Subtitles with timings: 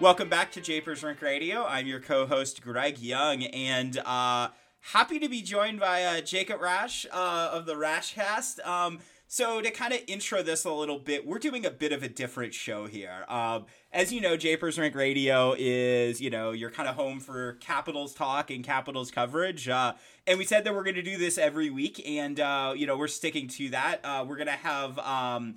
[0.00, 1.66] Welcome back to Japers Rink Radio.
[1.66, 4.48] I'm your co-host Greg Young, and uh,
[4.80, 8.66] happy to be joined by uh, Jacob Rasch uh, of the Raschcast.
[8.66, 12.02] Um, so to kind of intro this a little bit, we're doing a bit of
[12.02, 13.26] a different show here.
[13.28, 17.58] Um, as you know, Japers Rink Radio is you know your kind of home for
[17.60, 19.68] Capitals talk and Capitals coverage.
[19.68, 19.92] Uh,
[20.26, 22.96] and we said that we're going to do this every week, and uh, you know
[22.96, 24.00] we're sticking to that.
[24.02, 24.98] Uh, we're going to have.
[24.98, 25.56] Um,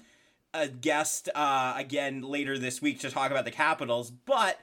[0.54, 4.60] a guest uh, again later this week to talk about the Capitals, but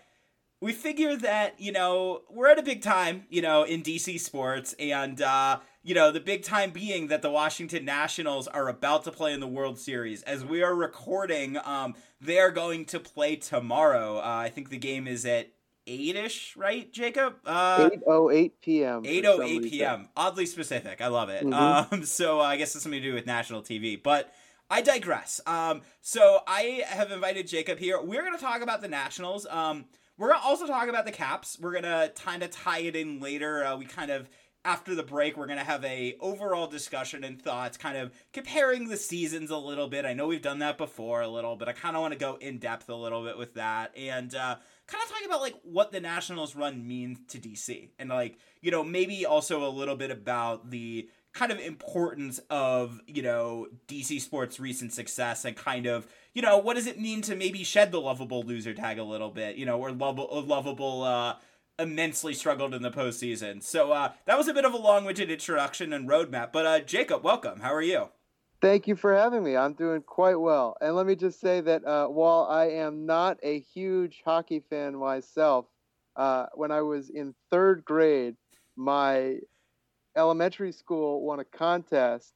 [0.61, 4.75] we figure that you know we're at a big time, you know, in DC sports,
[4.79, 9.13] and uh, you know the big time being that the Washington Nationals are about to
[9.13, 10.23] play in the World Series.
[10.23, 14.19] As we are recording, um, they are going to play tomorrow.
[14.19, 15.51] Uh, I think the game is at
[15.87, 17.37] eight-ish, right, Jacob?
[17.45, 19.03] Uh, 8:08 p.m.
[19.03, 20.09] for some 8:08 p.m.
[20.17, 21.01] Oddly specific.
[21.01, 21.45] I love it.
[21.45, 21.93] Mhm.
[21.93, 24.33] Um, so uh, I guess it's something to do with national TV, but
[24.71, 25.41] I digress.
[25.47, 28.01] Um, so I have invited Jacob here.
[28.01, 29.47] We're going to talk about the Nationals.
[29.51, 29.87] Um,
[30.17, 31.59] we're going to also talk about the Caps.
[31.61, 33.65] We're going to kind of tie it in later.
[33.65, 34.29] Uh, we kind of
[34.65, 38.89] after the break, we're going to have a overall discussion and thoughts, kind of comparing
[38.89, 40.05] the seasons a little bit.
[40.05, 42.37] I know we've done that before a little, but I kind of want to go
[42.37, 44.57] in depth a little bit with that and uh,
[44.87, 48.71] kind of talk about like what the Nationals run means to DC and like you
[48.71, 54.21] know maybe also a little bit about the kind of importance of you know DC
[54.21, 57.93] sports recent success and kind of you know what does it mean to maybe shed
[57.93, 61.37] the lovable loser tag a little bit you know or lovable lovable uh
[61.79, 65.93] immensely struggled in the postseason so uh that was a bit of a long-winded introduction
[65.93, 68.09] and roadmap but uh Jacob welcome how are you
[68.61, 69.57] Thank you for having me.
[69.57, 70.77] I'm doing quite well.
[70.83, 74.95] And let me just say that uh, while I am not a huge hockey fan
[74.99, 75.65] myself,
[76.15, 78.37] uh, when I was in third grade,
[78.77, 79.39] my
[80.17, 82.33] elementary school won a contest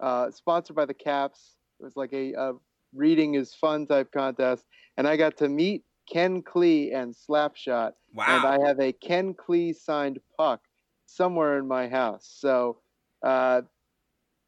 [0.00, 1.56] uh, sponsored by the Caps.
[1.80, 2.52] It was like a, a
[2.94, 4.64] reading is fun type contest,
[4.96, 7.92] and I got to meet Ken Klee and Slapshot.
[8.12, 10.60] wow and I have a Ken Klee signed puck
[11.06, 12.30] somewhere in my house.
[12.38, 12.78] So
[13.24, 13.62] uh,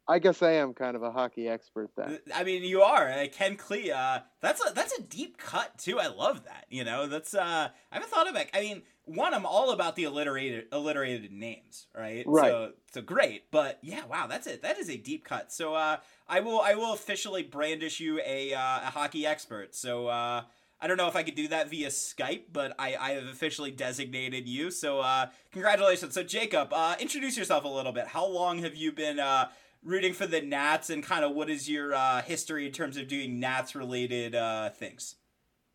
[0.07, 2.19] I guess I am kind of a hockey expert then.
[2.33, 3.91] I mean, you are uh, Ken Klee.
[3.91, 5.99] Uh, that's a that's a deep cut too.
[5.99, 6.65] I love that.
[6.69, 8.49] You know, that's uh, I haven't thought of it.
[8.53, 12.23] I mean, one, I'm all about the alliterated alliterated names, right?
[12.27, 12.51] Right.
[12.51, 13.49] So, so great.
[13.51, 14.61] But yeah, wow, that's it.
[14.61, 15.51] That is a deep cut.
[15.51, 15.97] So, uh,
[16.27, 19.75] I will I will officially brandish you a uh, a hockey expert.
[19.75, 20.43] So, uh.
[20.79, 23.71] I don't know if I could do that via Skype, but I, I have officially
[23.71, 24.69] designated you.
[24.69, 26.13] So, uh, congratulations.
[26.13, 28.05] So, Jacob, uh, introduce yourself a little bit.
[28.05, 29.49] How long have you been uh,
[29.83, 33.07] rooting for the Nats, and kind of what is your uh, history in terms of
[33.07, 35.15] doing Nats related uh, things?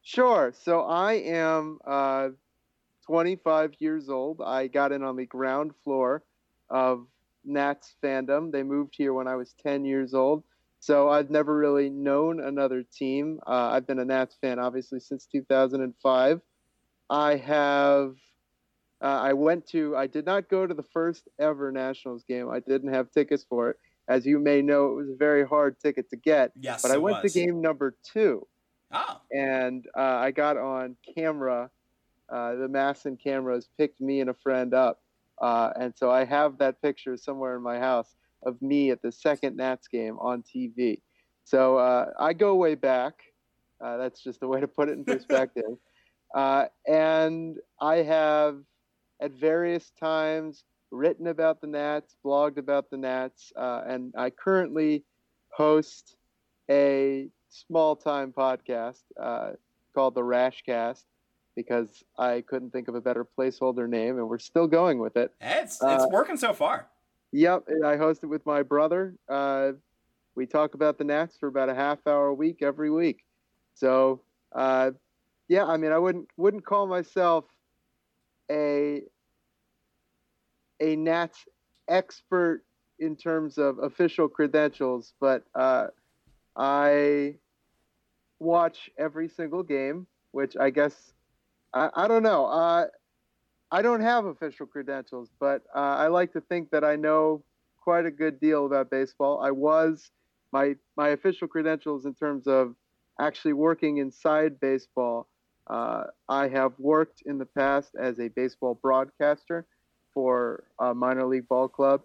[0.02, 0.52] Sure.
[0.56, 2.28] So I am uh,
[3.06, 4.40] 25 years old.
[4.44, 6.22] I got in on the ground floor
[6.70, 7.06] of
[7.44, 8.52] Nats fandom.
[8.52, 10.44] They moved here when I was 10 years old.
[10.80, 13.38] So I've never really known another team.
[13.46, 16.40] Uh, I've been a Nats fan obviously since 2005.
[17.10, 18.14] I have.
[19.00, 19.96] Uh, I went to.
[19.96, 22.48] I did not go to the first ever Nationals game.
[22.50, 23.76] I didn't have tickets for it.
[24.08, 26.52] As you may know, it was a very hard ticket to get.
[26.60, 27.32] Yes, But I went was.
[27.32, 28.46] to game number two
[28.92, 31.70] Oh, and uh, I got on camera.
[32.32, 35.00] Uh, the MASN cameras picked me and a friend up,
[35.40, 39.12] uh, and so I have that picture somewhere in my house of me at the
[39.12, 41.00] second Nats game on TV.
[41.44, 43.14] So uh, I go way back.
[43.84, 45.76] Uh, that's just a way to put it in perspective.
[46.34, 48.60] Uh, and I have
[49.20, 55.04] at various times written about the Nats, blogged about the Nats, uh, and I currently
[55.52, 56.16] host
[56.70, 59.52] a small time podcast uh,
[59.94, 61.04] called the Raschcast
[61.54, 65.32] because I couldn't think of a better placeholder name, and we're still going with it.
[65.40, 66.88] It's it's uh, working so far.
[67.32, 69.14] Yep, I host it with my brother.
[69.28, 69.72] Uh,
[70.34, 73.24] we talk about the Nats for about a half hour a week every week.
[73.74, 74.20] So,
[74.52, 74.92] uh,
[75.48, 77.44] yeah, I mean, I wouldn't wouldn't call myself
[78.50, 79.02] a
[80.80, 81.38] a Nats
[81.88, 82.64] expert
[82.98, 85.88] in terms of official credentials, but uh,
[86.56, 87.36] I
[88.38, 91.14] watch every single game, which I guess
[91.74, 92.46] I, I don't know.
[92.46, 92.86] Uh,
[93.70, 97.42] I don't have official credentials, but uh, I like to think that I know
[97.82, 99.40] quite a good deal about baseball.
[99.42, 100.10] I was
[100.52, 102.74] my my official credentials in terms of
[103.20, 105.28] actually working inside baseball.
[105.66, 109.64] Uh, I have worked in the past as a baseball broadcaster
[110.12, 112.02] for a minor league ball club,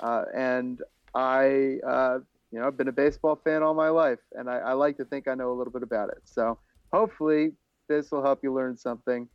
[0.00, 0.80] uh, and
[1.14, 2.18] I, uh,
[2.52, 5.04] you know, I've been a baseball fan all my life, and I, I like to
[5.04, 6.20] think I know a little bit about it.
[6.24, 6.58] So
[6.92, 7.52] hopefully,
[7.88, 9.28] this will help you learn something,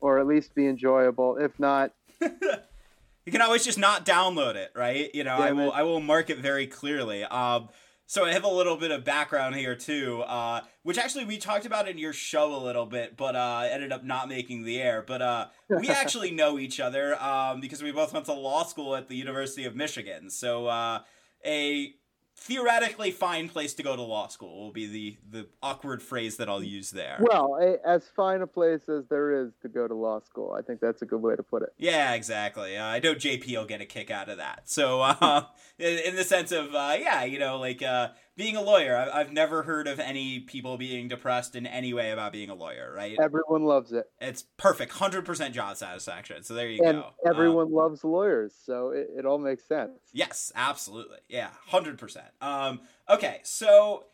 [0.00, 1.36] or at least be enjoyable.
[1.36, 1.92] If not.
[2.20, 5.10] you can always just not download it, right?
[5.14, 7.24] You know, yeah, I will I will mark it very clearly.
[7.24, 7.68] Um,
[8.06, 11.64] so I have a little bit of background here too, uh, which actually we talked
[11.64, 15.02] about in your show a little bit, but uh, ended up not making the air.
[15.06, 18.94] But uh, we actually know each other um, because we both went to law school
[18.94, 20.28] at the University of Michigan.
[20.28, 21.00] So uh,
[21.46, 21.94] a
[22.36, 26.48] theoretically fine place to go to law school will be the the awkward phrase that
[26.48, 27.18] I'll use there.
[27.20, 30.62] Well, a, as fine a place as there is to go to law school, I
[30.62, 31.72] think that's a good way to put it.
[31.78, 32.76] Yeah, exactly.
[32.76, 34.62] Uh, I know JP will get a kick out of that.
[34.64, 35.44] So, uh,
[35.78, 39.18] in, in, the sense of, uh, yeah, you know, like uh, being a lawyer, I,
[39.18, 42.92] have never heard of any people being depressed in any way about being a lawyer,
[42.94, 43.16] right?
[43.20, 44.10] Everyone loves it.
[44.20, 46.42] It's perfect, hundred percent job satisfaction.
[46.42, 47.10] So there you and go.
[47.24, 49.98] Everyone um, loves lawyers, so it, it, all makes sense.
[50.12, 51.18] Yes, absolutely.
[51.28, 52.26] Yeah, hundred percent.
[52.40, 54.06] Um, okay, so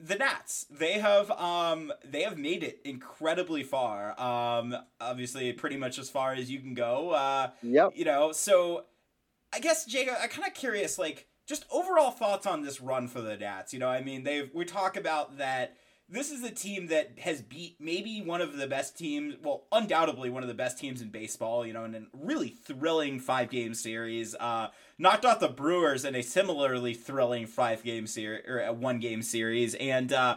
[0.00, 4.20] the Nats, they have um they have made it incredibly far.
[4.20, 7.10] Um, obviously, pretty much as far as you can go.
[7.10, 7.92] Uh, yep.
[7.94, 8.86] You know, so
[9.52, 13.20] I guess Jacob, I'm kind of curious, like just overall thoughts on this run for
[13.20, 13.72] the Nats.
[13.72, 15.76] You know, I mean, they've we talk about that.
[16.06, 20.28] This is a team that has beat maybe one of the best teams, well, undoubtedly
[20.28, 21.66] one of the best teams in baseball.
[21.66, 24.34] You know, in a really thrilling five game series.
[24.34, 24.68] Uh,
[24.98, 29.74] knocked off the Brewers in a similarly thrilling five game series or one game series,
[29.74, 30.12] and.
[30.12, 30.36] Uh,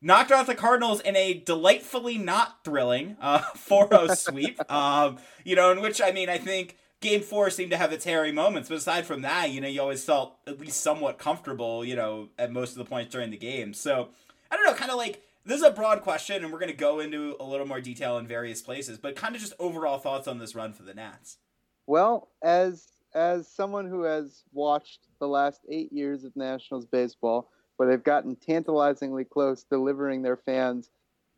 [0.00, 4.60] knocked off the Cardinals in a delightfully not thrilling uh, 4-0 sweep.
[4.72, 8.04] um, you know, in which I mean, I think game four seemed to have its
[8.04, 11.84] hairy moments, but aside from that, you know, you always felt at least somewhat comfortable,
[11.84, 13.72] you know, at most of the points during the game.
[13.74, 14.08] So
[14.50, 16.76] I don't know, kind of like this is a broad question, and we're going to
[16.76, 20.28] go into a little more detail in various places, but kind of just overall thoughts
[20.28, 21.38] on this run for the Nats.
[21.86, 27.88] Well, as as someone who has watched the last eight years of Nationals baseball, where
[27.88, 30.90] they've gotten tantalizingly close delivering their fans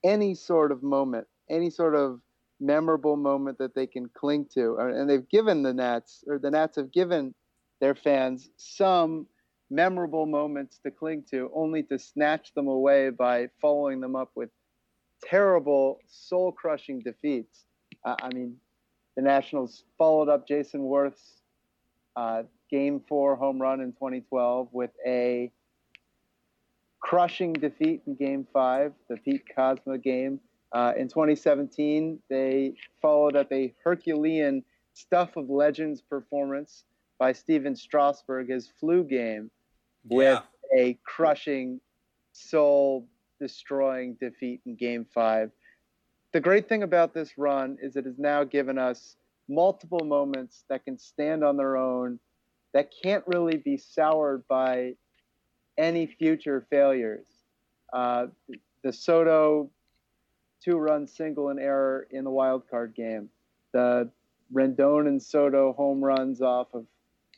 [0.03, 2.21] any sort of moment, any sort of
[2.61, 4.77] memorable moment that they can cling to.
[4.79, 7.35] Uh, and they've given the Nats, or the Nats have given
[7.81, 9.27] their fans some
[9.71, 14.51] memorable moments to cling to, only to snatch them away by following them up with
[15.23, 17.65] terrible, soul crushing defeats.
[18.05, 18.57] Uh, I mean,
[19.17, 21.43] the Nationals followed up Jayson Werth's
[22.17, 25.51] uh, game four home run in 2012 with a
[27.01, 30.41] crushing defeat in game five, the Pete Kozma game.
[30.73, 36.85] Uh, in 2017, they followed up a Herculean Stuff of Legends performance
[37.19, 39.51] by Stephen Strasburg, his flu game,
[40.09, 40.17] yeah.
[40.17, 40.43] with
[40.77, 41.81] a crushing,
[42.33, 43.07] soul
[43.41, 45.51] destroying defeat in game five.
[46.33, 49.17] The great thing about this run is it has now given us
[49.49, 52.21] multiple moments that can stand on their own,
[52.73, 54.95] that can't really be soured by
[55.77, 57.27] any future failures.
[57.93, 58.27] Uh,
[58.85, 59.71] the Soto
[60.63, 63.29] two run single and error in the wild card game.
[63.73, 64.11] The
[64.53, 66.87] Rendon and Soto home runs off of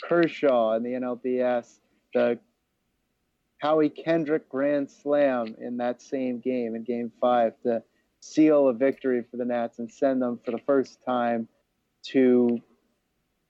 [0.03, 1.79] Kershaw in the NLDS.
[2.15, 2.39] The
[3.59, 7.83] Howie Kendrick grand slam in that same game, in game five, to
[8.21, 11.49] seal a victory for the Nats and send them for the first time
[12.07, 12.59] to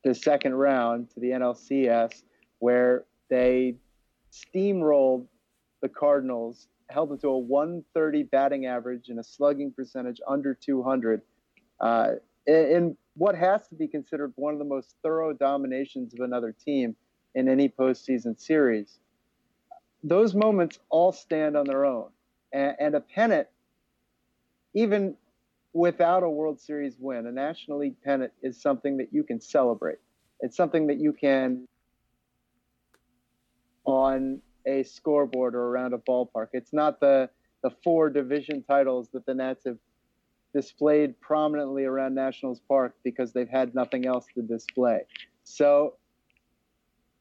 [0.04, 2.22] the second round to the NLCS,
[2.58, 3.76] where they
[4.32, 5.26] steamrolled
[5.80, 11.22] the Cardinals held them to a 130 batting average and a slugging percentage under 200
[11.80, 12.12] uh,
[12.46, 16.96] in what has to be considered one of the most thorough dominations of another team
[17.34, 18.98] in any postseason series.
[20.04, 22.08] those moments all stand on their own.
[22.52, 23.48] And, and a pennant,
[24.74, 25.16] even
[25.72, 29.98] without a World Series win, a National League pennant is something that you can celebrate.
[30.40, 31.68] It's something that you can
[33.84, 36.48] on a scoreboard or around a ballpark.
[36.52, 37.30] It's not the
[37.62, 39.78] the four division titles that the Nats have
[40.52, 45.02] displayed prominently around Nationals Park because they've had nothing else to display.
[45.44, 45.94] So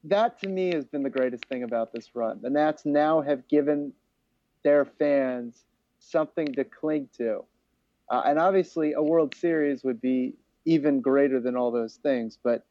[0.04, 2.40] that to me has been the greatest thing about this run.
[2.42, 3.92] The Nats now have given
[4.64, 5.64] their fans
[6.00, 7.44] something to cling to.
[8.10, 10.34] Uh, and obviously, a World Series would be
[10.64, 12.38] even greater than all those things.
[12.42, 12.64] But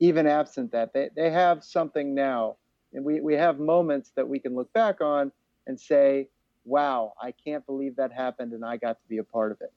[0.00, 2.56] even absent that, they, they have something now.
[2.94, 5.32] And we, we have moments that we can look back on
[5.66, 6.28] and say,
[6.64, 9.72] wow, I can't believe that happened and I got to be a part of it.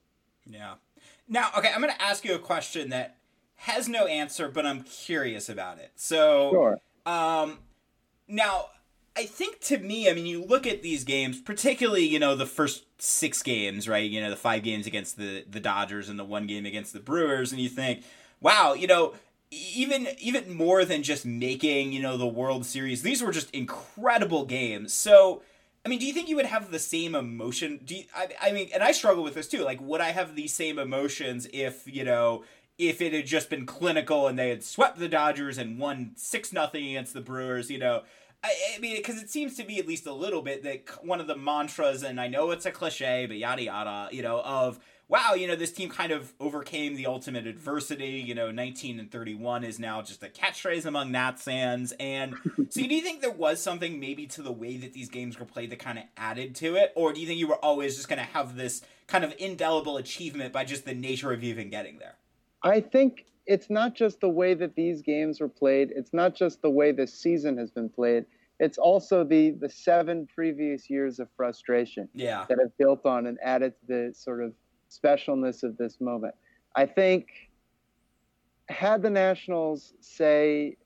[0.45, 0.75] Yeah.
[1.27, 3.17] Now, okay, I'm going to ask you a question that
[3.57, 5.91] has no answer, but I'm curious about it.
[5.95, 6.79] So, Sure.
[7.05, 7.59] um,
[8.27, 8.69] now
[9.17, 12.45] I think to me, I mean, you look at these games, particularly you know the
[12.45, 14.09] first six games, right?
[14.09, 16.99] You know the five games against the the Dodgers and the one game against the
[16.99, 18.03] Brewers, and you think,
[18.41, 19.13] wow, you know.
[19.51, 24.45] Even even more than just making you know the World Series, these were just incredible
[24.45, 24.93] games.
[24.93, 25.43] So,
[25.85, 27.79] I mean, do you think you would have the same emotion?
[27.85, 29.63] Do you, I, I mean, and I struggle with this too.
[29.63, 32.43] Like, would I have the same emotions if you know
[32.77, 36.51] if it had just been clinical and they had swept the Dodgers and won six
[36.51, 37.69] nothing against the Brewers?
[37.69, 38.01] You know,
[38.43, 41.21] I, I mean, because it seems to be at least a little bit that one
[41.21, 44.79] of the mantras, and I know it's a cliche, but yada yada, you know, of
[45.07, 48.23] wow, you know, this team kind of overcame the ultimate adversity.
[48.25, 51.93] You know, 19 and 31 is now just a catchphrase among Nats fans.
[51.99, 52.35] And
[52.69, 55.45] so, do you think there was something maybe to the way that these games were
[55.45, 56.91] played that kind of added to it?
[56.95, 59.97] Or do you think you were always just going to have this kind of indelible
[59.97, 62.15] achievement by just the nature of even getting there?
[62.63, 65.91] I think it's not just the way that these games were played.
[65.95, 68.25] It's not just the way this season has been played.
[68.59, 72.45] It's also the the seven previous years of frustration Yeah.
[72.49, 74.53] that have built on and added to the sort of
[75.03, 76.35] specialness of this moment.
[76.75, 77.27] I think
[78.69, 80.77] had the Nationals say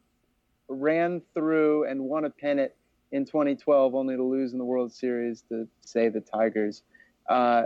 [0.68, 2.72] ran through and won a pennant
[3.12, 6.84] in 2012 only to lose in the World Series to say the Tigers,
[7.30, 7.64] uh,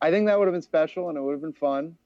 [0.00, 1.96] I think that would have been special and it would have been fun.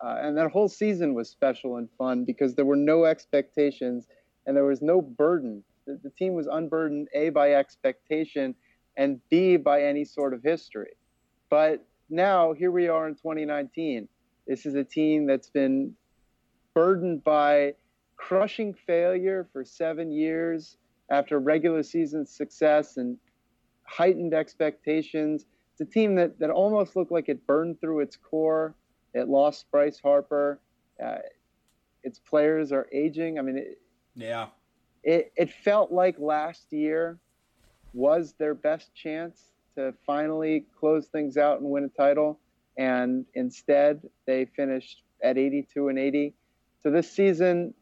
[0.00, 4.06] Uh, and that whole season was special and fun because there were no expectations
[4.46, 5.62] and there was no burden.
[5.86, 8.54] The, the team was unburdened, A, by expectation,
[8.96, 10.92] and B, by any sort of history.
[11.50, 14.08] But now, here we are in 2019.
[14.46, 15.94] This is a team that's been
[16.74, 17.74] burdened by
[18.16, 20.76] crushing failure for seven years
[21.10, 23.16] after regular season success and
[23.84, 25.46] heightened expectations.
[25.72, 28.74] It's a team that, that almost looked like it burned through its core.
[29.14, 30.60] It lost Bryce Harper.
[31.02, 31.18] Uh,
[32.02, 33.38] its players are aging.
[33.38, 33.78] I mean, it,
[34.14, 34.48] Yeah.
[35.02, 37.18] it, it felt like last year
[37.92, 42.40] was their best chance to finally close things out and win a title.
[42.76, 46.34] And instead, they finished at 82 and 80.
[46.80, 47.74] So this season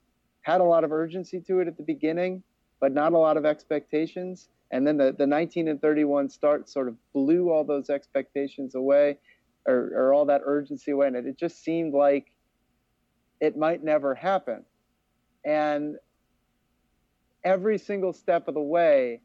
[0.43, 2.43] had a lot of urgency to it at the beginning,
[2.81, 4.49] but not a lot of expectations.
[4.71, 9.19] And then the, the 19 and 31 start sort of blew all those expectations away
[9.67, 11.07] or, or all that urgency away.
[11.07, 12.27] And it, it just seemed like
[13.41, 14.65] it might never happen.
[15.45, 15.97] And
[17.43, 19.21] every single step of the way,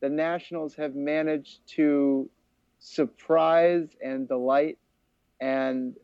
[0.00, 2.28] the Nationals have managed to
[2.78, 4.78] surprise and delight
[5.40, 5.94] and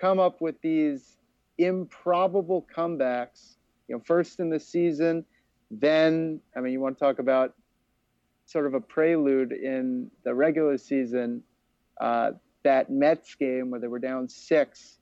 [0.00, 1.16] come up with these
[1.58, 3.56] improbable comebacks.
[3.88, 5.24] You know, first in the season,
[5.70, 7.54] then I mean, you want to talk about
[8.46, 11.42] sort of a prelude in the regular season.
[12.00, 12.32] Uh,
[12.64, 14.98] that Mets game where they were down six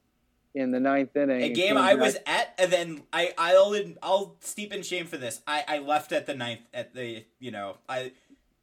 [0.54, 1.42] in the ninth inning.
[1.42, 5.40] A game I was at, and then I I'll I'll steep in shame for this.
[5.46, 8.12] I I left at the ninth at the you know I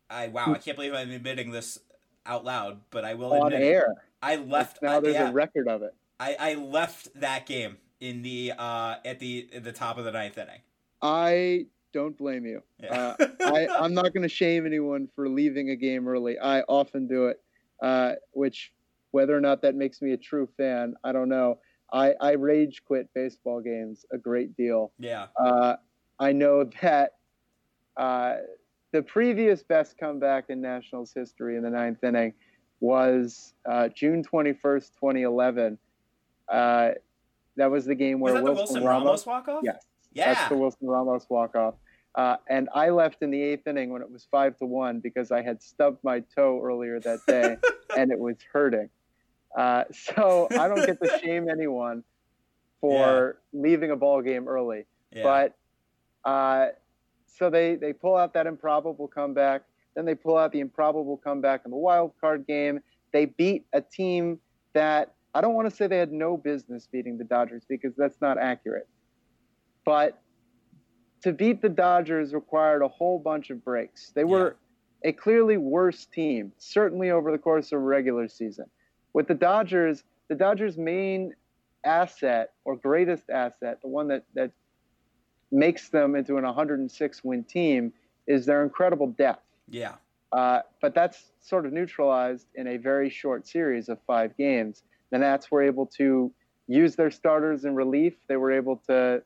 [0.09, 1.79] I wow I can't believe I'm admitting this
[2.25, 3.71] out loud, but I will on admit it.
[3.71, 3.95] air.
[4.21, 5.95] I left now uh, there's yeah, a record of it.
[6.19, 10.11] I I left that game in the uh at the at the top of the
[10.11, 10.61] ninth inning.
[11.01, 12.61] I don't blame you.
[12.81, 13.15] Yeah.
[13.19, 16.37] Uh, I, I'm not going to shame anyone for leaving a game early.
[16.37, 17.41] I often do it,
[17.81, 18.73] uh, which
[19.11, 21.59] whether or not that makes me a true fan, I don't know.
[21.91, 24.91] I, I rage quit baseball games a great deal.
[24.99, 25.27] yeah.
[25.39, 25.75] Uh,
[26.19, 27.13] I know that
[27.97, 28.35] uh,
[28.91, 32.33] the previous best comeback in Nationals history in the ninth inning
[32.79, 35.77] was uh, June 21st, 2011.
[36.47, 36.91] Uh,
[37.57, 39.61] that was the game where Was that the Wilson, Wilson Ramos walk off?
[39.63, 39.85] Yes.
[40.13, 40.33] Yeah.
[40.33, 41.75] That's the Wilson Ramos walk off.
[42.15, 45.31] Uh, and I left in the eighth inning when it was five to one because
[45.31, 47.57] I had stubbed my toe earlier that day
[47.97, 48.89] and it was hurting.
[49.57, 52.03] Uh, so I don't get to shame anyone
[52.81, 54.85] for leaving a ball game early.
[55.11, 55.23] yeah.
[55.23, 56.67] But uh,
[57.27, 59.63] so they they pull out that improbable comeback.
[59.95, 62.79] Then they pull out the improbable comeback in the wild card game.
[63.11, 64.39] They beat a team
[64.73, 68.21] that I don't want to say they had no business beating the Dodgers because that's
[68.21, 68.87] not accurate.
[69.85, 70.21] But
[71.21, 74.11] to beat the Dodgers required a whole bunch of breaks.
[74.15, 74.55] They were
[75.03, 78.65] a clearly worse team, certainly over the course of a regular season.
[79.19, 81.33] With the Dodgers, the Dodgers' main
[81.83, 84.51] asset or greatest asset, the one that, that
[85.51, 87.91] makes them into an 106 win team,
[88.27, 89.43] is their incredible depth.
[89.67, 89.95] Yeah.
[90.31, 94.83] Uh, but that's sort of neutralized in a very short series of five games.
[95.11, 96.31] The Nats were able to
[96.67, 98.13] use their starters in relief.
[98.29, 99.21] They were able to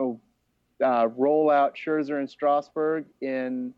[0.00, 0.18] oh,
[0.84, 3.74] uh, roll out Scherzer and Strasburg in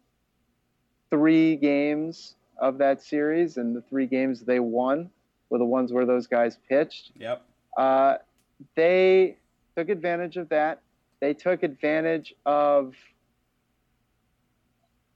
[1.11, 5.11] three games of that series, and the three games they won
[5.51, 7.13] were the ones where those guys pitched.
[7.19, 7.43] Yep.
[7.77, 8.17] Uh,
[8.77, 9.37] they
[9.77, 10.81] took advantage of that.
[11.21, 12.95] They took advantage of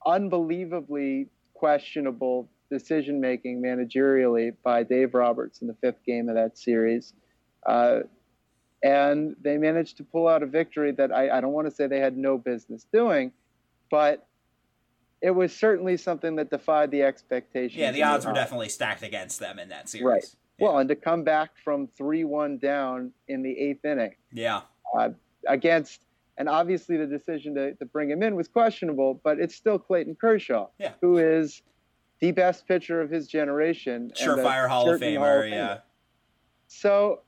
[0.06, 7.14] unbelievably questionable decision making managerially by Dave Roberts in the fifth game of that series.
[7.66, 8.00] Uh,
[8.82, 11.86] and they managed to pull out a victory that I, I don't want to say
[11.86, 13.32] they had no business doing,
[13.90, 14.27] but
[15.20, 17.78] it was certainly something that defied the expectations.
[17.78, 20.04] Yeah, the odds were definitely stacked against them in that series.
[20.04, 20.24] Right.
[20.58, 20.66] Yeah.
[20.68, 24.62] Well, and to come back from 3 1 down in the eighth inning yeah.
[24.96, 25.10] uh,
[25.46, 26.02] against,
[26.36, 30.16] and obviously the decision to, to bring him in was questionable, but it's still Clayton
[30.20, 30.92] Kershaw, Yeah.
[31.00, 31.62] who is
[32.20, 34.12] the best pitcher of his generation.
[34.16, 35.18] Surefire Hall of Famer.
[35.18, 35.78] Hall of yeah.
[36.66, 37.20] So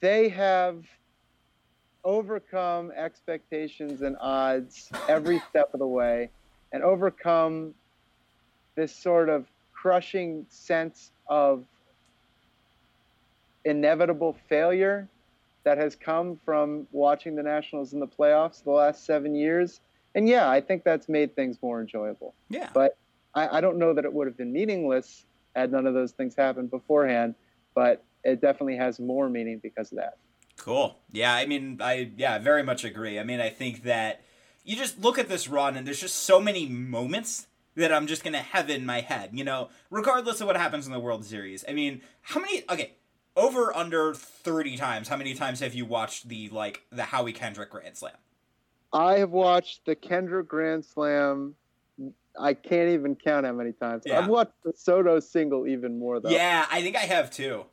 [0.00, 0.84] they have
[2.04, 6.30] overcome expectations and odds every step of the way
[6.74, 7.72] and overcome
[8.74, 11.64] this sort of crushing sense of
[13.64, 15.08] inevitable failure
[15.62, 19.80] that has come from watching the Nationals in the playoffs the last seven years.
[20.16, 22.34] And yeah, I think that's made things more enjoyable.
[22.50, 22.70] Yeah.
[22.74, 22.98] But
[23.36, 26.34] I, I don't know that it would have been meaningless had none of those things
[26.34, 27.36] happened beforehand,
[27.76, 30.18] but it definitely has more meaning because of that.
[30.56, 30.96] Cool.
[31.12, 33.20] Yeah, I mean, I yeah, very much agree.
[33.20, 34.22] I mean, I think that
[34.64, 37.46] you just look at this run and there's just so many moments
[37.76, 39.30] that I'm just gonna have in my head.
[39.32, 41.64] You know, regardless of what happens in the World Series.
[41.68, 42.64] I mean, how many?
[42.70, 42.92] Okay,
[43.36, 45.08] over under thirty times.
[45.08, 48.14] How many times have you watched the like the Howie Kendrick Grand Slam?
[48.92, 51.54] I have watched the Kendrick Grand Slam.
[52.38, 54.04] I can't even count how many times.
[54.06, 54.18] Yeah.
[54.18, 56.30] I've watched the Soto single even more though.
[56.30, 57.64] Yeah, I think I have too.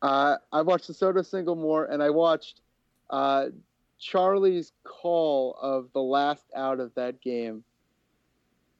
[0.00, 2.60] Uh, I watched the Soto single more, and I watched
[3.10, 3.46] uh,
[3.98, 7.64] Charlie's call of the last out of that game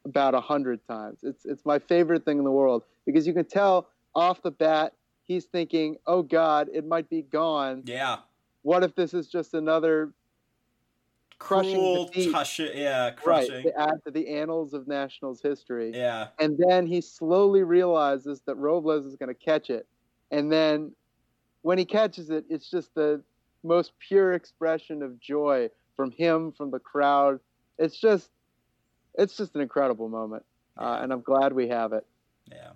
[0.05, 1.19] about a hundred times.
[1.23, 4.93] It's it's my favorite thing in the world because you can tell off the bat
[5.23, 7.83] he's thinking, "Oh God, it might be gone.
[7.85, 8.17] Yeah.
[8.61, 10.13] What if this is just another
[11.37, 13.63] crushing Cruel, defeat?" tush, yeah, right crushing.
[13.63, 15.91] to add to the annals of Nationals history.
[15.93, 16.27] Yeah.
[16.39, 19.85] And then he slowly realizes that Robles is going to catch it.
[20.31, 20.93] And then
[21.61, 23.21] when he catches it, it's just the
[23.63, 27.39] most pure expression of joy from him, from the crowd.
[27.77, 28.29] It's just,
[29.15, 30.43] it's just an incredible moment.
[30.77, 32.05] Uh, and I'm glad we have it.
[32.49, 32.71] Yeah.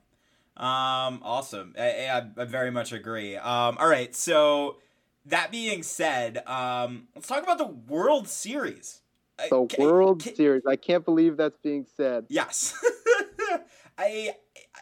[0.55, 1.73] Um, awesome.
[1.79, 3.35] I, I, I very much agree.
[3.37, 4.15] Um, all right.
[4.15, 4.77] So
[5.25, 9.01] that being said, um, let's talk about the World Series.
[9.49, 10.63] The World ca- Series.
[10.67, 12.25] I can't believe that's being said.
[12.29, 12.73] Yes.
[13.49, 13.59] I,
[13.97, 14.35] I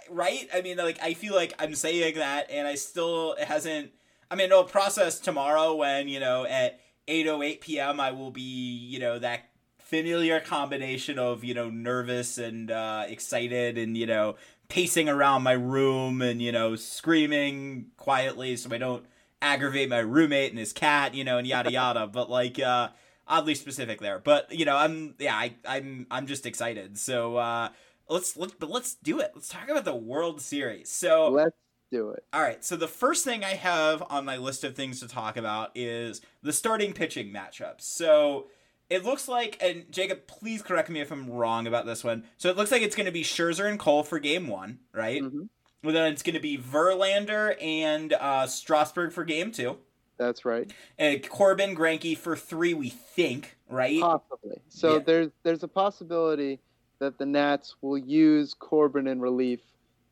[0.09, 0.47] right.
[0.53, 3.91] I mean, like I feel like I'm saying that, and I still it hasn't.
[4.31, 7.99] I mean, it'll process tomorrow when you know at 8:08 p.m.
[7.99, 13.77] I will be you know that familiar combination of you know nervous and uh, excited
[13.77, 14.37] and you know
[14.69, 19.05] pacing around my room and you know screaming quietly so I don't
[19.41, 22.07] aggravate my roommate and his cat, you know, and yada yada.
[22.07, 22.87] but like uh
[23.27, 24.19] oddly specific there.
[24.19, 26.97] But you know, I'm yeah, I I'm I'm just excited.
[26.97, 27.69] So uh
[28.07, 29.31] let's let's but let's do it.
[29.35, 30.89] Let's talk about the World Series.
[30.89, 31.55] So Let's
[31.91, 32.23] do it.
[32.33, 35.37] all right, so the first thing I have on my list of things to talk
[35.37, 37.81] about is the starting pitching matchups.
[37.81, 38.47] So
[38.89, 42.23] it looks like, and Jacob, please correct me if I'm wrong about this one.
[42.37, 45.21] So it looks like it's going to be Scherzer and Cole for Game One, right?
[45.21, 45.49] Mhm.
[45.83, 49.77] Well, then it's going to be Verlander and uh, Strasburg for Game Two,
[50.17, 50.71] That's right.
[50.99, 52.73] and Corbin Greinke for three.
[52.73, 53.99] We think, right?
[53.99, 54.61] Possibly.
[54.69, 54.99] So Yeah.
[55.05, 56.59] there's there's a possibility
[56.99, 59.61] that the Nats will use Corbin in relief,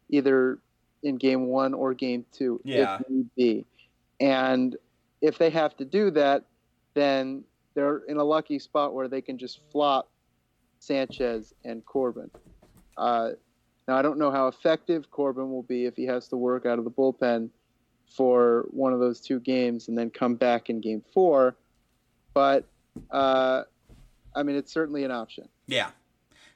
[0.10, 0.58] either
[1.04, 2.98] in Game One or Game Two, Yeah.
[3.00, 3.66] if need be.
[4.20, 4.76] And
[5.22, 6.46] if they have to do that,
[6.94, 10.10] then they're in a lucky spot where they can just flop
[10.80, 12.30] Sanchez and Corbin.
[12.98, 13.32] Uh,
[13.88, 16.80] now I don't know how effective Corbin will be if he has to work out
[16.80, 17.50] of the bullpen
[18.16, 21.56] for one of those two games and then come back in Game Four,
[22.34, 22.66] but.
[23.12, 23.64] Uh,
[24.36, 25.48] I mean, it's certainly an option.
[25.68, 25.90] Yeah.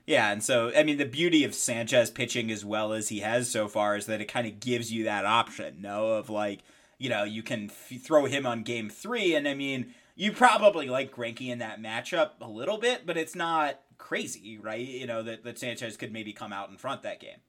[0.06, 3.50] Yeah, and so I mean the beauty of Sanchez pitching as well as he has
[3.50, 6.60] so far is that it kind of gives you that option, no, of like
[6.98, 10.88] you know you can f- throw him on game three, and I mean you probably
[10.90, 14.86] like Greinke in that matchup a little bit, but it's not crazy, right?
[14.86, 17.40] You know that that Sanchez could maybe come out in front that game.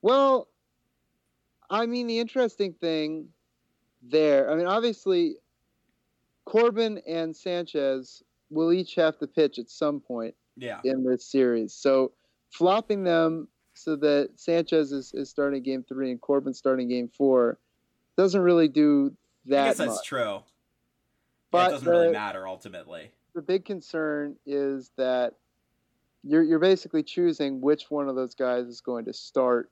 [0.00, 0.48] Well,
[1.68, 3.28] I mean the interesting thing
[4.02, 5.36] there, I mean obviously
[6.46, 10.80] Corbin and Sanchez will each have to pitch at some point Yeah.
[10.84, 11.72] in this series.
[11.72, 12.12] So
[12.50, 17.58] flopping them so that Sanchez is, is starting game three and Corbin starting game four
[18.16, 19.64] doesn't really do that.
[19.64, 20.04] I guess that's much.
[20.06, 20.20] true.
[20.20, 20.40] yeah,
[21.50, 23.10] But it doesn't really matter ultimately.
[23.34, 25.34] The big concern is that
[26.22, 29.70] you're you're basically choosing which one of those guys is going to start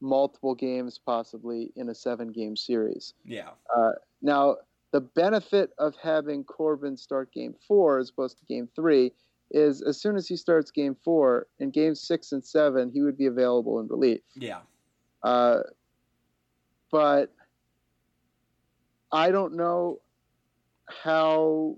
[0.00, 3.14] multiple games possibly in a seven game series.
[3.24, 3.50] Yeah.
[3.74, 4.56] Uh, now,
[4.92, 9.12] the benefit of having Corbin start game four as opposed to game three
[9.50, 13.18] is as soon as he starts game four, in game six and seven, he would
[13.18, 14.20] be available in relief.
[14.34, 14.60] Yeah.
[15.22, 15.60] Uh,
[16.90, 17.32] but
[19.12, 20.00] I don't know
[20.88, 21.76] how.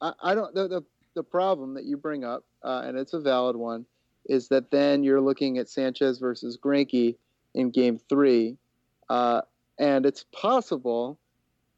[0.00, 0.54] I, I don't.
[0.54, 0.82] The, the,
[1.14, 3.84] the problem that you bring up, uh, and it's a valid one,
[4.26, 7.16] is that then you're looking at Sanchez versus Greinke
[7.54, 8.56] in game three.
[9.08, 9.42] Uh,
[9.78, 11.18] and it's possible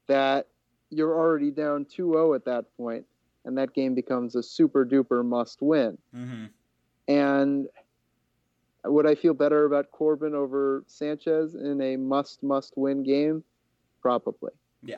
[0.07, 0.47] that
[0.89, 3.05] you're already down 2 0 at that point,
[3.45, 5.97] and that game becomes a super duper must win.
[6.15, 6.45] Mm-hmm.
[7.07, 7.67] And
[8.85, 13.43] would I feel better about Corbin over Sanchez in a must must win game?
[14.01, 14.51] Probably.
[14.83, 14.97] Yeah.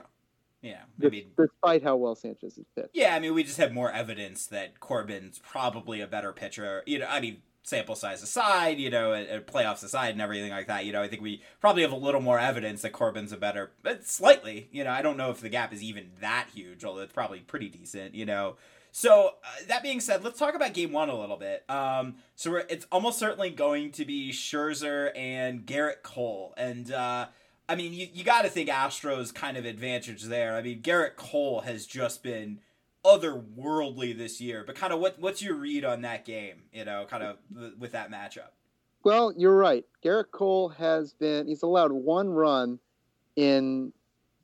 [0.62, 0.82] Yeah.
[1.04, 2.90] I mean, Despite how well Sanchez is pitched.
[2.94, 6.82] Yeah, I mean, we just have more evidence that Corbin's probably a better pitcher.
[6.88, 10.52] You know, I mean, sample size aside, you know, and, and playoffs aside, and everything
[10.52, 10.86] like that.
[10.86, 13.72] You know, I think we probably have a little more evidence that Corbin's a better,
[13.84, 14.70] but slightly.
[14.72, 17.40] You know, I don't know if the gap is even that huge, although it's probably
[17.40, 18.16] pretty decent.
[18.16, 18.56] You know.
[18.92, 21.70] So uh, that being said, let's talk about Game One a little bit.
[21.70, 27.26] Um, so it's almost certainly going to be Scherzer and Gerrit Cole, and uh,
[27.68, 30.56] I mean, you, you got to think Astros kind of advantage there.
[30.56, 32.60] I mean, Gerrit Cole has just been
[33.06, 34.64] otherworldly this year.
[34.66, 36.64] But kind of what what's your read on that game?
[36.74, 37.38] You know, kind of
[37.78, 38.50] with that matchup.
[39.06, 39.86] Well, you're right.
[40.04, 42.80] Gerrit Cole has been, he's allowed one run
[43.36, 43.94] in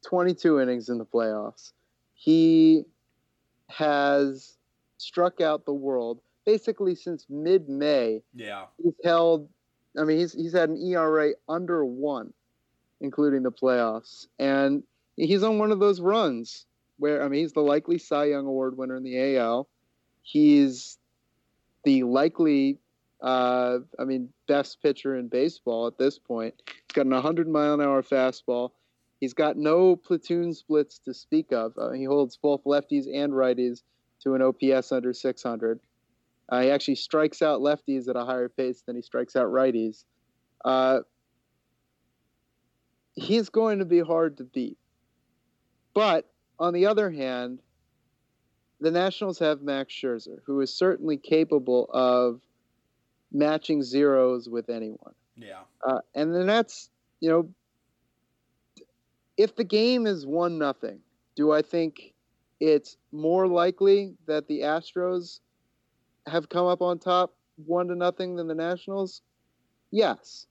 [0.05, 1.73] 22 innings in the playoffs.
[2.13, 2.83] He
[3.69, 4.57] has
[4.97, 8.21] struck out the world basically since mid May.
[8.35, 9.49] Yeah, He's held,
[9.99, 12.31] I mean, he's, he's had an ERA under one,
[13.01, 14.27] including the playoffs.
[14.37, 14.83] And
[15.15, 16.67] he's on one of those runs
[17.01, 19.67] where, I mean, he's the likely Cy Young Award winner in the AL.
[20.21, 20.97] He's
[21.83, 22.79] the likely
[23.21, 26.55] uh, I mean, best pitcher in baseball at this point.
[26.67, 28.71] He's got an 100 mile an hour fastball.
[29.19, 31.73] He's got no platoon splits to speak of.
[31.77, 33.83] Uh, he holds both lefties and righties
[34.23, 35.79] to an OPS under 600.
[36.49, 40.05] Uh, he actually strikes out lefties at a higher pace than he strikes out righties.
[40.65, 40.99] Uh,
[43.13, 44.77] he's going to be hard to beat.
[45.93, 46.30] But
[46.61, 47.59] on the other hand,
[48.79, 52.39] the Nationals have Max Scherzer, who is certainly capable of
[53.31, 55.13] matching zeros with anyone.
[55.35, 57.49] yeah, Uh, and then that's, you know,
[59.37, 60.99] if the game is one nothing,
[61.35, 62.13] do I think
[62.59, 65.39] it's more likely that the Astros
[66.27, 67.33] have come up on top
[67.65, 69.23] one to nothing than the Nationals?
[69.89, 70.45] Yes.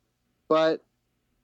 [0.49, 0.83] But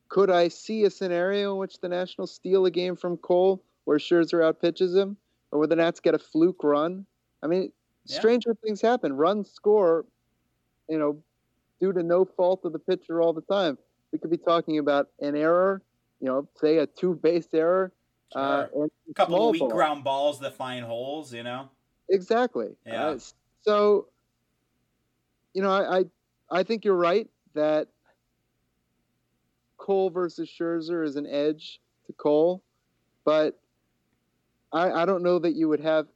[0.09, 3.99] could I see a scenario in which the Nationals steal a game from Cole where
[3.99, 5.17] Scherzer outpitches him?
[5.53, 7.07] Or where the Nats get a fluke run?
[7.43, 7.73] I mean,
[8.05, 8.19] Yeah.
[8.19, 9.13] stranger things happen.
[9.15, 10.05] Runs score,
[10.89, 11.23] you know,
[11.81, 13.79] due to no fault of the pitcher all the time.
[14.13, 15.83] We could be talking about an error,
[16.21, 17.93] you know, say a two base error.
[18.35, 18.83] Uh, Sure.
[18.83, 19.69] and a couple of weak ball.
[19.71, 21.33] ground balls that find holes.
[21.33, 21.71] You know.
[22.11, 22.77] Exactly.
[22.85, 23.07] Yeah.
[23.11, 23.19] Uh,
[23.63, 24.09] so,
[25.55, 26.05] you know, I, I
[26.51, 27.89] I think you're right that
[29.79, 32.63] Cole versus Scherzer is an edge to Cole,
[33.25, 33.61] but
[34.77, 36.07] I I don't know that you would have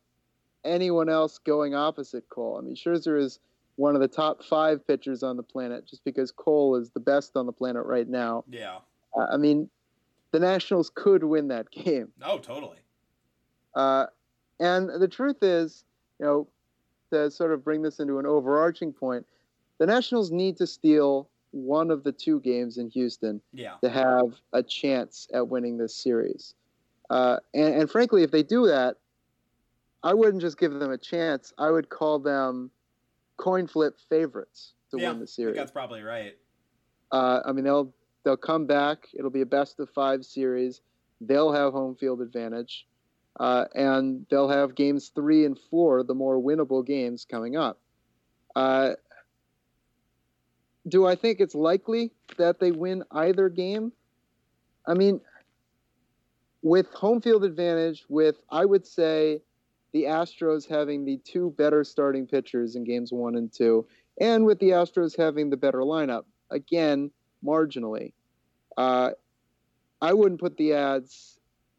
[0.65, 2.59] anyone else going opposite Cole.
[2.59, 3.39] I mean, Scherzer is
[3.77, 7.37] one of the top five pitchers on the planet just because Cole is the best
[7.37, 8.45] on the planet right now.
[8.51, 8.79] Yeah.
[9.17, 9.71] Uh, I mean,
[10.33, 12.09] the Nationals could win that game.
[12.23, 12.77] Oh, totally.
[13.75, 14.07] Uh,
[14.59, 15.85] and the truth is,
[16.19, 16.49] you know,
[17.11, 19.27] to sort of bring this into an overarching point,
[19.79, 23.77] the Nationals need to steal one of the two games in Houston Yeah.
[23.83, 26.55] to have a chance at winning this series.
[27.11, 28.97] Uh, and, and frankly, if they do that,
[30.03, 31.53] I wouldn't just give them a chance.
[31.59, 32.71] I would call them
[33.37, 35.11] coin flip favorites to yeah.
[35.11, 35.51] win the series.
[35.51, 36.39] I think that's probably right.
[37.11, 37.93] Uh, I mean, they'll
[38.25, 39.09] they'll come back.
[39.13, 40.81] It'll be a best of five series.
[41.21, 42.87] They'll have home field advantage.
[43.39, 47.79] uh, and they'll have games three and four, the more winnable games coming up.
[48.57, 48.91] Uh,
[50.89, 53.93] do I think it's likely that they win either game?
[54.87, 55.21] I mean,
[56.63, 59.41] with home field advantage, with I would say
[59.93, 63.87] the Astros having the two better starting pitchers in games one and two,
[64.21, 67.11] and with the Astros having the better lineup, again,
[67.45, 68.13] marginally.
[68.77, 69.11] Uh,
[70.01, 71.39] I wouldn't put the ads,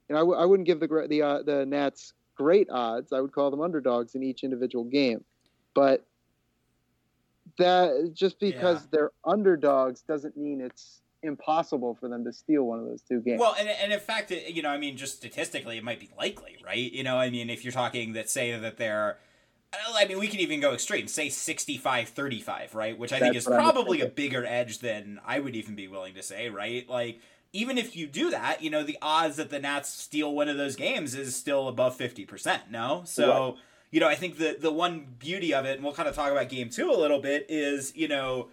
[0.10, 3.14] and I w- I wouldn't give the the uh, the Nats great odds.
[3.14, 5.24] I would call them underdogs in each individual game,
[5.74, 6.06] but
[7.58, 8.88] that just because yeah.
[8.92, 13.40] they're underdogs doesn't mean it's impossible for them to steal one of those two games.
[13.40, 16.58] Well, and, and in fact, you know, I mean, just statistically, it might be likely,
[16.66, 16.92] right?
[16.92, 19.18] You know, I mean, if you're talking that say that they're,
[19.96, 22.98] I mean, we can even go extreme, say 65 35, right?
[22.98, 26.16] Which I That's think is probably a bigger edge than I would even be willing
[26.16, 26.88] to say, right?
[26.90, 27.20] Like,
[27.54, 30.58] even if you do that, you know, the odds that the Nats steal one of
[30.58, 33.04] those games is still above 50%, no?
[33.06, 33.52] So.
[33.52, 33.56] Right
[33.92, 36.32] you know, I think the the one beauty of it, and we'll kind of talk
[36.32, 38.48] about game two a little bit, is you know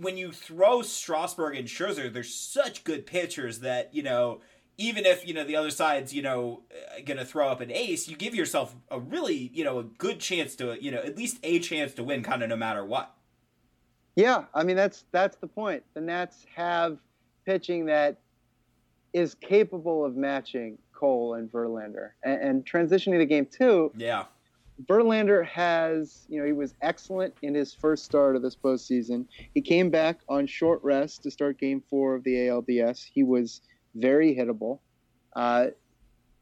[0.00, 4.40] when you throw Strasburg and Scherzer, they're such good pitchers that you know
[4.76, 7.70] even if you know the other side's you know eh, going to throw up an
[7.70, 11.16] ace, you give yourself a really you know a good chance to you know at
[11.16, 13.14] least a chance to win, kind of no matter what.
[14.16, 15.82] Yeah, I mean that's that's the point.
[15.94, 16.98] The Nats have
[17.44, 18.18] pitching that
[19.12, 23.92] is capable of matching Cole and Verlander, and, and transitioning to game two.
[23.96, 24.24] Yeah,
[24.82, 29.26] Verlander has, you know, he was excellent in his first start of this postseason.
[29.54, 33.04] He came back on short rest to start game four of the ALDS.
[33.12, 33.60] He was
[33.94, 34.80] very hittable.
[35.34, 35.66] Uh,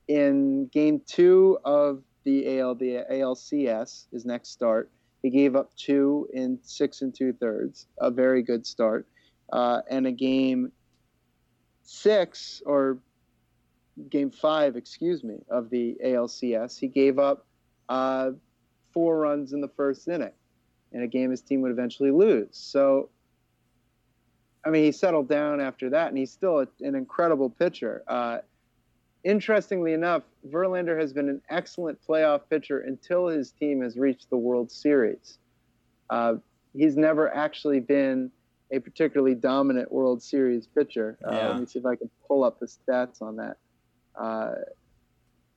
[0.08, 4.90] in game two of the ALD, ALCS, his next start,
[5.22, 9.06] he gave up two in six and two thirds, a very good start.
[9.52, 10.72] Uh, and a game
[11.82, 12.98] six, or
[14.08, 17.46] game five, excuse me, of the ALCS, he gave up
[17.88, 18.30] uh,
[18.92, 20.32] four runs in the first inning
[20.92, 22.48] in a game his team would eventually lose.
[22.52, 23.08] So,
[24.64, 28.02] I mean, he settled down after that, and he's still a, an incredible pitcher.
[28.06, 28.38] Uh,
[29.24, 34.36] interestingly enough, Verlander has been an excellent playoff pitcher until his team has reached the
[34.36, 35.38] World Series.
[36.10, 36.34] Uh,
[36.74, 38.30] he's never actually been
[38.70, 41.18] a particularly dominant World Series pitcher.
[41.26, 41.48] Uh, yeah.
[41.48, 43.56] Let me see if I can pull up the stats on that.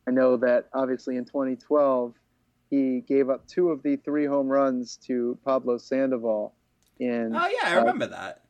[0.05, 2.13] Uh, I know that obviously in 2012,
[2.69, 6.53] he gave up two of the three home runs to Pablo Sandoval.
[6.99, 8.41] In oh yeah, I remember uh, that.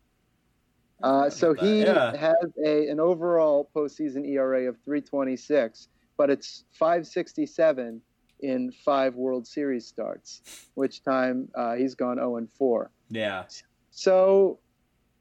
[1.04, 2.15] Uh, so he yeah.
[2.15, 5.88] has a an overall postseason ERA of 3.26,
[6.18, 8.00] but it's 5.67
[8.41, 10.41] in five World Series starts,
[10.76, 12.91] which time uh, he's gone 0 and 4.
[13.10, 13.44] Yeah.
[13.91, 14.60] So,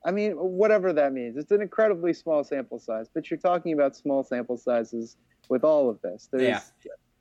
[0.04, 3.08] I mean, whatever that means, it's an incredibly small sample size.
[3.12, 5.16] But you're talking about small sample sizes
[5.48, 6.28] with all of this.
[6.30, 6.60] There's, yeah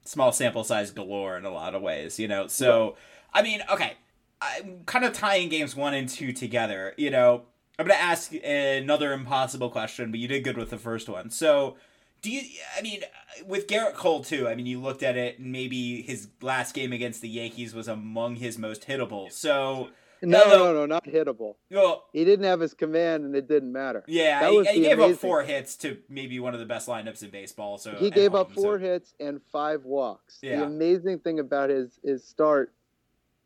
[0.05, 2.47] small sample size galore in a lot of ways, you know.
[2.47, 2.95] So,
[3.33, 3.93] I mean, okay,
[4.41, 6.93] I'm kind of tying games one and two together.
[6.97, 7.43] You know,
[7.79, 11.29] I'm gonna ask another impossible question, but you did good with the first one.
[11.29, 11.77] So,
[12.21, 12.41] do you?
[12.77, 13.01] I mean,
[13.45, 14.47] with Gerrit Cole too.
[14.47, 17.87] I mean, you looked at it, and maybe his last game against the Yankees was
[17.87, 19.31] among his most hittable.
[19.31, 19.89] So.
[20.29, 21.55] No, no, no, not hittable.
[21.69, 24.03] Well, he didn't have his command, and it didn't matter.
[24.07, 25.13] Yeah, he, he gave amazing.
[25.15, 27.77] up four hits to maybe one of the best lineups in baseball.
[27.77, 28.85] So he gave home, up four so.
[28.85, 30.39] hits and five walks.
[30.41, 30.57] Yeah.
[30.57, 32.73] The amazing thing about his his start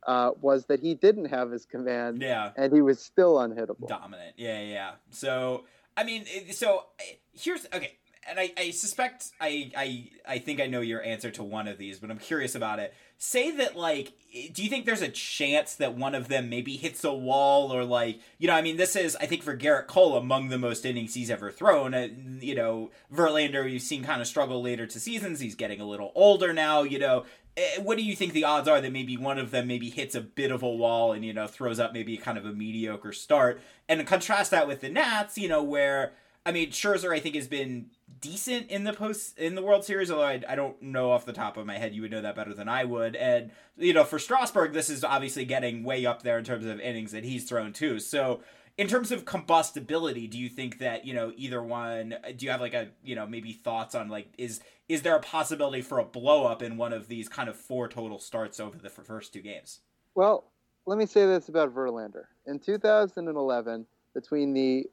[0.06, 2.22] uh, was that he didn't have his command.
[2.22, 3.88] Yeah, and he was still unhittable.
[3.88, 4.36] Dominant.
[4.38, 4.92] Yeah, yeah.
[5.10, 6.86] So I mean, so
[7.34, 11.44] here's okay and I, I suspect I, I I think I know your answer to
[11.44, 12.94] one of these, but I'm curious about it.
[13.18, 14.14] Say that like
[14.54, 17.84] do you think there's a chance that one of them maybe hits a wall or
[17.84, 20.86] like you know I mean this is I think for Gerrit Cole among the most
[20.86, 21.94] innings he's ever thrown.
[21.94, 25.40] Uh, you know Verlander you've seen kind of struggle later to seasons.
[25.40, 26.84] He's getting a little older now.
[26.84, 27.26] You know
[27.56, 30.16] eh, what do you think the odds are that maybe one of them maybe hits
[30.16, 33.14] a bit of a wall and you know throws up maybe kind of a mediocre
[33.14, 36.14] start and contrast that with the Nats you know where
[36.46, 37.88] I mean Scherzer I think has been
[38.20, 41.34] decent in the post in the World Series, although I, I don't know off the
[41.34, 41.94] top of my head.
[41.94, 43.16] You would know that better than I would.
[43.16, 46.80] And you know, for Strasburg, this is obviously getting way up there in terms of
[46.80, 48.00] innings that he's thrown too.
[48.00, 48.42] So
[48.78, 52.16] in terms of combustibility, do you think that you know either one?
[52.36, 55.22] Do you have like a you know maybe thoughts on like is is there a
[55.22, 58.78] possibility for a blow up in one of these kind of four total starts over
[58.78, 59.80] the first two games?
[60.16, 60.46] Well,
[60.86, 62.26] let me say this about Verlander.
[62.46, 64.88] In 2011, between the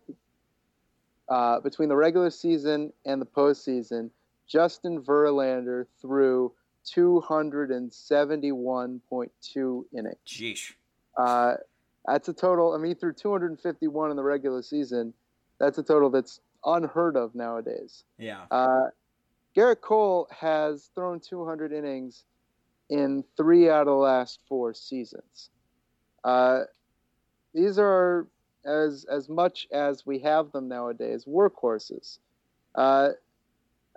[1.28, 4.10] uh, between the regular season and the postseason,
[4.46, 6.52] Justin Verlander threw
[6.86, 10.16] 271.2 innings.
[10.26, 10.72] Jeez.
[11.16, 11.54] Uh,
[12.06, 12.74] that's a total.
[12.74, 15.12] I mean, he threw 251 in the regular season.
[15.58, 18.04] That's a total that's unheard of nowadays.
[18.18, 18.42] Yeah.
[18.50, 18.90] Uh,
[19.56, 22.24] Gerrit Cole has thrown 200 innings
[22.90, 25.50] in three out of the last four seasons.
[26.22, 26.64] Uh,
[27.54, 28.26] these are
[28.64, 32.18] as as much as we have them nowadays workhorses.
[32.74, 33.10] Uh,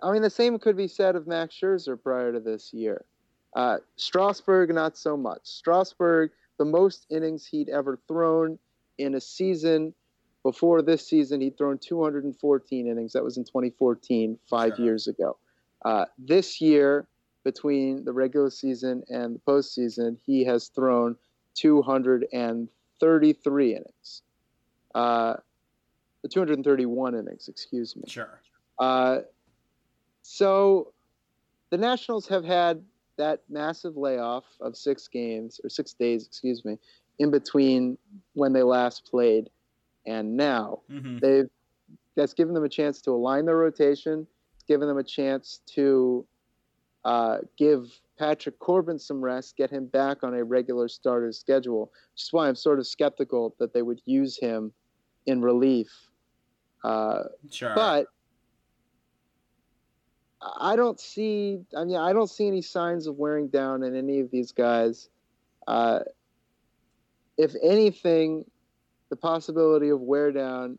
[0.02, 3.04] I mean, the same could be said of Max Scherzer prior to this year.
[3.56, 5.40] Uh, Strasburg, not so much.
[5.44, 8.58] Strasburg, the most innings he'd ever thrown
[8.98, 9.94] in a season.
[10.44, 13.12] Before this season, he'd thrown 214 innings.
[13.12, 14.84] That was in 2014, five Sure.
[14.84, 15.36] years ago.
[15.84, 17.08] Uh, this year,
[17.44, 21.16] between the regular season and the postseason, he has thrown
[21.54, 24.22] 233 innings.
[24.98, 25.36] Uh,
[26.28, 28.02] 231 innings, excuse me.
[28.08, 28.40] Sure.
[28.80, 29.20] Uh,
[30.22, 30.92] so
[31.70, 32.82] the Nationals have had
[33.16, 36.78] that massive layoff of six games or six days, excuse me,
[37.20, 37.96] in between
[38.34, 39.48] when they last played
[40.04, 40.80] and now.
[40.90, 41.48] hmm They've
[42.16, 44.26] that's given them a chance to align their rotation.
[44.56, 46.26] It's given them a chance to
[47.04, 47.86] uh, give
[48.18, 51.92] Patrick Corbin some rest, get him back on a regular starter schedule.
[52.12, 54.72] Which is why I'm sort of skeptical that they would use him
[55.28, 55.88] in relief.
[56.82, 57.72] Uh, Sure.
[57.74, 58.06] but
[60.40, 61.60] I don't see.
[61.76, 65.08] I mean, I don't see any signs of wearing down in any of these guys.
[65.66, 66.00] Uh,
[67.36, 68.44] if anything,
[69.10, 70.78] the possibility of wear down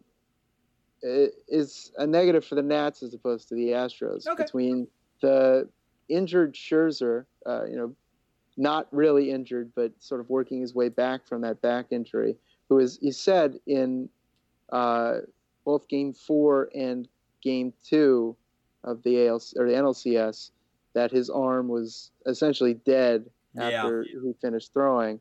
[1.01, 4.27] is a negative for the Nats as opposed to the Astros.
[4.27, 4.43] Okay.
[4.43, 4.87] Between
[5.21, 5.69] the
[6.09, 7.95] injured Scherzer, uh, you know,
[8.57, 12.35] not really injured, but sort of working his way back from that back injury,
[12.67, 14.09] who is, he said in
[14.71, 15.19] uh,
[15.65, 17.07] both Game Four and
[17.41, 18.35] Game Two
[18.83, 20.51] of the ALC, or the NLCS
[20.93, 23.63] that his arm was essentially dead Yeah.
[23.83, 25.19] after he finished throwing.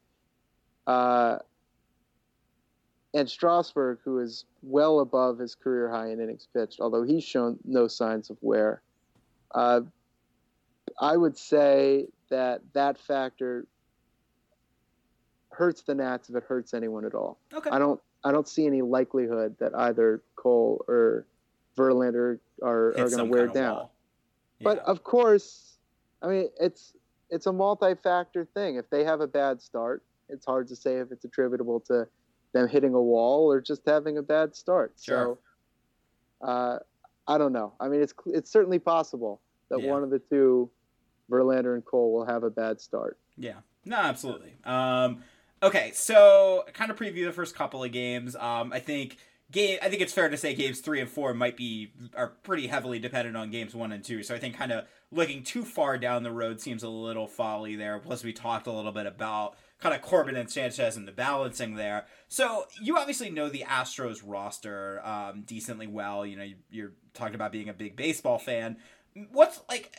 [0.87, 1.39] Uh,
[3.15, 7.59] and Strasburg, who is well above his career high in innings pitched, although he's shown
[7.65, 8.83] no signs of wear.
[9.55, 9.81] Uh,
[11.01, 13.67] I would say that that factor
[15.51, 17.39] hurts the Nats if it hurts anyone at all.
[17.53, 17.71] Okay.
[17.71, 21.27] I don't I don't see any likelihood that either Cole or
[21.77, 23.75] Verlander are, are going to wear down.
[23.77, 23.95] wall.
[24.61, 25.79] But of course,
[26.23, 26.95] I mean it's
[27.31, 28.77] it's a multi-factor thing.
[28.77, 32.09] If they have a bad start, it's hard to say if it's attributable to
[32.55, 34.95] them hitting a wall or just having a bad start.
[35.01, 35.39] Sure.
[36.43, 36.79] So uh,
[37.29, 37.75] I don't know.
[37.79, 39.91] I mean, it's it's certainly possible that Yeah.
[39.91, 40.69] one of the two,
[41.31, 43.19] Verlander and Cole, will have a bad start.
[43.37, 43.61] Yeah.
[43.85, 44.57] No, absolutely.
[44.65, 45.23] Um,
[45.63, 48.37] okay, so kind of preview the first couple of games.
[48.37, 49.17] Um, I think
[49.51, 49.79] game.
[49.83, 52.99] I think it's fair to say games three and four might be are pretty heavily
[52.99, 54.23] dependent on games one and two.
[54.23, 57.77] So I think kind of looking too far down the road seems a little folly
[57.77, 57.99] there.
[57.99, 61.77] Plus, we talked a little bit about kind of Corbin and Sanchez and the balancing
[61.77, 62.07] there.
[62.29, 66.27] So you obviously know the Astros roster um, decently well.
[66.27, 68.77] You know, you, you're talking about being a big baseball fan.
[69.33, 69.93] What's like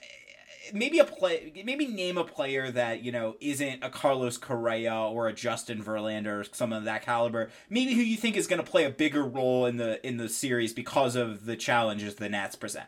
[0.73, 5.27] maybe a play maybe name a player that you know isn't a Carlos Correa or
[5.27, 8.69] a Justin Verlander or someone of that caliber maybe who you think is going to
[8.69, 12.55] play a bigger role in the in the series because of the challenges the Nats
[12.55, 12.87] present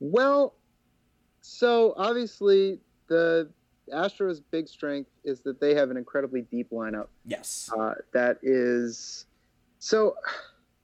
[0.00, 0.54] Well,
[1.40, 3.48] so obviously the
[3.92, 7.08] Astros' big strength is that they have an incredibly deep lineup.
[7.26, 9.26] yes Uh, that is
[9.78, 10.16] so.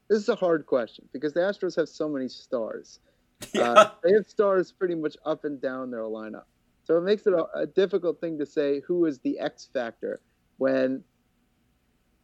[0.08, 2.98] This is a hard question because the Astros have so many stars.
[3.54, 6.44] yeah Uh, they have stars pretty much up and down their lineup.
[6.84, 10.20] So it makes it a, a difficult thing to say who is the X factor
[10.58, 11.02] when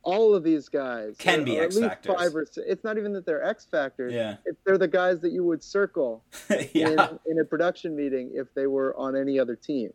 [0.02, 2.14] all of these guys Can be at X least factors.
[2.16, 4.12] Five or six, it's not even that they're X factors.
[4.12, 6.22] yeah It's, they're the guys that you would circle
[6.72, 9.90] yeah in, in a production meeting if they were on any other team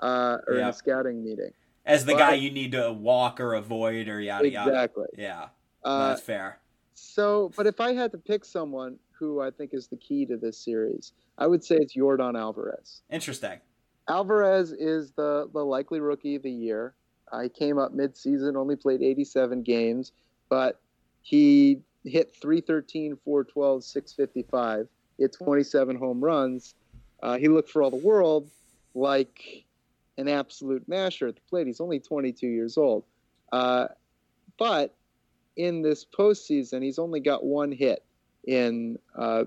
[0.00, 1.50] uh, or in a scouting meeting.
[1.86, 5.06] as the but- guy you need to walk or avoid or yada yada Exactly.
[5.18, 5.48] yeah
[5.82, 6.58] Uh, that's fair
[6.94, 10.36] So, but if I had to pick someone who I think is the key to
[10.36, 13.02] this series, I would say it's Yordan Alvarez.
[13.10, 13.60] interesting
[14.08, 16.94] Alvarez is the, the likely rookie of the year.
[17.32, 20.12] I came up midseason, only played 87 games,
[20.48, 20.80] but
[21.22, 26.74] he hit 313, 412, 655, hit 27 home runs.
[27.22, 28.50] Uh, he looked for all the world
[28.94, 29.64] like
[30.18, 31.66] an absolute masher at the plate.
[31.66, 33.04] He's only 22 years old.
[33.52, 33.88] Uh,
[34.58, 34.94] but
[35.56, 38.04] in this postseason, he's only got one hit
[38.46, 39.44] in uh,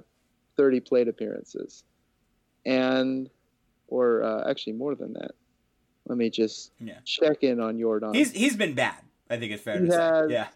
[0.55, 1.83] 30 plate appearances.
[2.65, 3.29] And
[3.87, 5.31] or uh, actually more than that.
[6.07, 6.99] Let me just Yeah.
[7.05, 8.13] check in on Yordan.
[8.15, 8.95] he's he's been bad
[9.29, 10.47] I think it's fair He to has- say yeah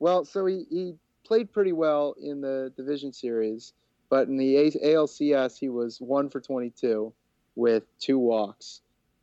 [0.00, 0.94] well, so he, he
[1.26, 3.72] played pretty well in the division series,
[4.08, 7.12] but in the ALCS he was one for 22
[7.56, 8.80] with two walks,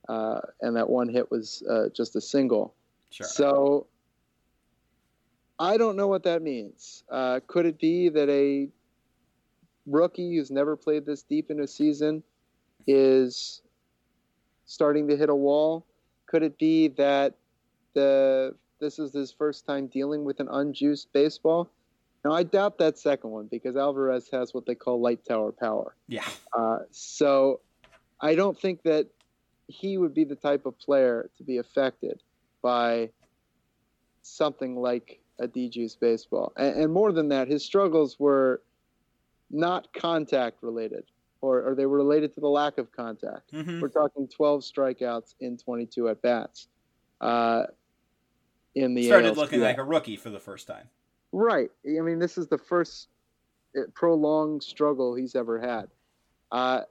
[0.09, 2.75] uh, and that one hit was uh, just a single.
[3.09, 3.87] sure So
[5.59, 7.03] I don't know what that means.
[7.09, 8.67] Uh, could it be that a
[9.85, 12.23] rookie who's never played this deep in a season
[12.87, 13.61] is
[14.65, 15.85] starting to hit a wall?
[16.25, 17.35] Could it be that
[17.93, 21.69] the this is his first time dealing with an unjuiced baseball?
[22.25, 25.95] Now, I doubt that second one because Alvarez has what they call light tower power.
[26.07, 26.27] Yeah.
[26.57, 27.61] Uh, so
[28.19, 29.07] I don't think that
[29.67, 32.21] he would be the type of player to be affected
[32.61, 33.11] by
[34.23, 36.53] something like a dejuiced baseball.
[36.57, 38.61] And, and more than that, his struggles were
[39.51, 41.05] not contact related,
[41.41, 43.51] or, or they were related to the lack of contact.
[43.51, 43.81] Mhm.
[43.81, 46.67] We're talking 12 strikeouts in 22 at bats.
[47.21, 47.65] Uh,
[48.75, 49.37] in the Started ALCS.
[49.37, 50.89] looking like a rookie for the first time.
[51.31, 51.71] Right.
[51.85, 53.07] I mean, this is the first
[53.77, 55.87] uh, prolonged struggle he's ever had.
[56.51, 56.81] Uh,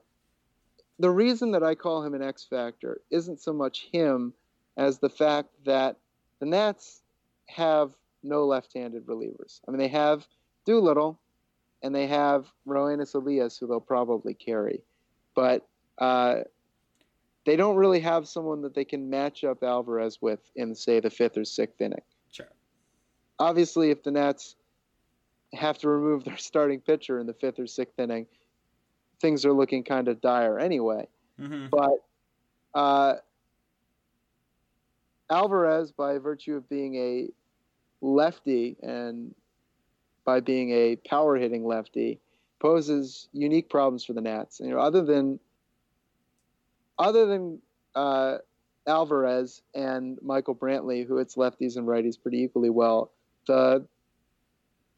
[0.98, 4.32] the reason that I call him an X factor isn't so much him
[4.76, 5.96] as the fact that
[6.40, 7.02] the Nats
[7.46, 7.92] have
[8.24, 9.60] no left-handed relievers.
[9.66, 10.26] I mean, they have
[10.64, 11.20] Doolittle
[11.82, 14.80] and they have Roenis Elias, who they'll probably carry,
[15.34, 15.66] but
[15.98, 16.40] uh,
[17.44, 21.10] they don't really have someone that they can match up Alvarez with in, say, the
[21.10, 22.00] fifth or sixth inning
[22.30, 22.48] Sure.
[23.38, 24.56] obviously, if the Nats
[25.52, 28.26] have to remove their starting pitcher in the fifth or sixth inning,
[29.20, 31.06] things are looking kind of dire anyway.
[31.38, 31.98] hmm But
[32.74, 33.14] uh,
[35.30, 37.28] Alvarez, by virtue of being a
[38.00, 39.34] lefty and
[40.24, 42.18] by being a power hitting lefty,
[42.60, 44.60] poses unique problems for the Nats.
[44.60, 45.38] And, you know, other than
[46.98, 47.60] other than
[47.94, 48.38] uh,
[48.86, 53.10] Alvarez and Michael Brantley, who hits lefties and righties pretty equally well,
[53.46, 53.86] the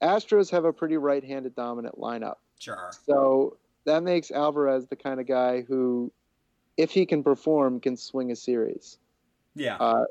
[0.03, 2.37] Astros have a pretty right-handed dominant lineup.
[2.59, 2.91] Sure.
[3.07, 6.13] So that makes Alvarez the kind of guy who,
[6.77, 8.99] if he can perform, can swing a series.
[9.55, 9.77] Yeah.
[9.77, 10.05] Uh,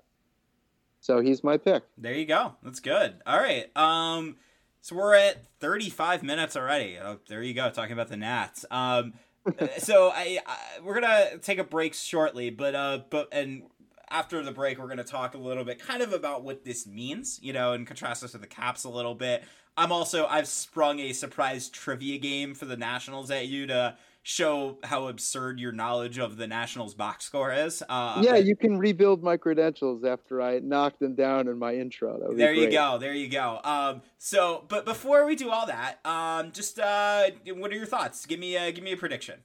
[1.05, 1.83] so he's my pick.
[1.99, 2.55] There you go.
[2.63, 3.21] That's good.
[3.27, 3.65] All right.
[3.77, 4.37] Um,
[4.81, 6.97] so we're at 35 minutes already.
[6.97, 7.69] Oh, there you go.
[7.69, 8.65] Talking about the Nats.
[8.71, 9.13] Um,
[9.77, 13.63] so I, I we're gonna take a break shortly, but uh, but and
[14.09, 17.39] after the break, we're gonna talk a little bit, kind of about what this means,
[17.39, 19.43] you know, and contrast this with the Caps a little bit.
[19.77, 23.95] I'm also I've sprung a surprise trivia game for the Nationals at you to
[24.27, 27.83] show how absurd your knowledge of the Nationals box score is.
[27.87, 32.17] Uh, yeah, you can rebuild my credentials after I knock them down in my intro.
[32.17, 32.97] That would be There you go.
[32.97, 33.59] There you go.
[33.63, 38.25] Um, so, but before we do all that, um, just uh, what are your thoughts?
[38.25, 39.41] Give me a give me a prediction.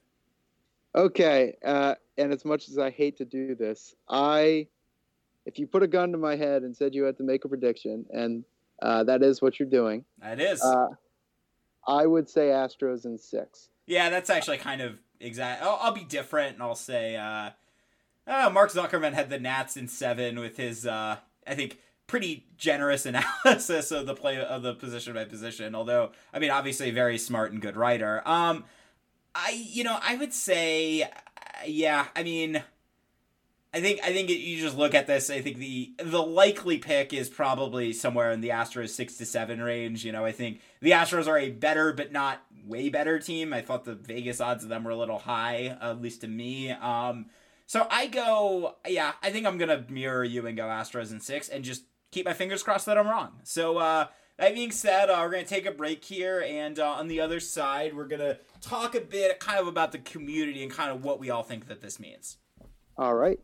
[0.95, 4.67] Okay, uh, and as much as I hate to do this, I,
[5.45, 7.47] if you put a gun to my head and said you had to make a
[7.49, 8.43] prediction, and
[8.81, 10.59] uh, that is what you're doing, That is.
[10.59, 10.87] uh,
[11.87, 13.69] I would say Astros in six.
[13.91, 15.61] Yeah, that's actually kind of exact.
[15.61, 17.49] I'll, I'll be different, and I'll say uh,
[18.25, 23.05] uh, Mark Zuckerman had the Nats in seven with his, uh, I think, pretty generous
[23.45, 25.75] analysis of the play of the position by position.
[25.75, 28.21] Although, I mean, obviously, very smart and good writer.
[28.25, 28.63] Um,
[29.35, 31.09] I, you know, I would say,
[31.67, 32.07] yeah.
[32.15, 32.63] I mean,
[33.73, 35.29] I think I think it, you just look at this.
[35.29, 39.61] I think the the likely pick is probably somewhere in the Astros six to seven
[39.61, 40.03] range.
[40.03, 43.53] You know, I think the Astros are a better but not way better team.
[43.53, 46.71] I thought the Vegas odds of them were a little high, at least to me.
[46.71, 47.27] Um,
[47.65, 51.47] so I go, yeah, I think I'm gonna mirror you and go Astros in six,
[51.47, 53.39] and just keep my fingers crossed that I'm wrong.
[53.43, 54.07] So uh,
[54.37, 57.39] that being said, uh, we're gonna take a break here, and uh, on the other
[57.39, 61.21] side, we're gonna talk a bit, kind of about the community and kind of what
[61.21, 62.35] we all think that this means.
[62.97, 63.39] All right.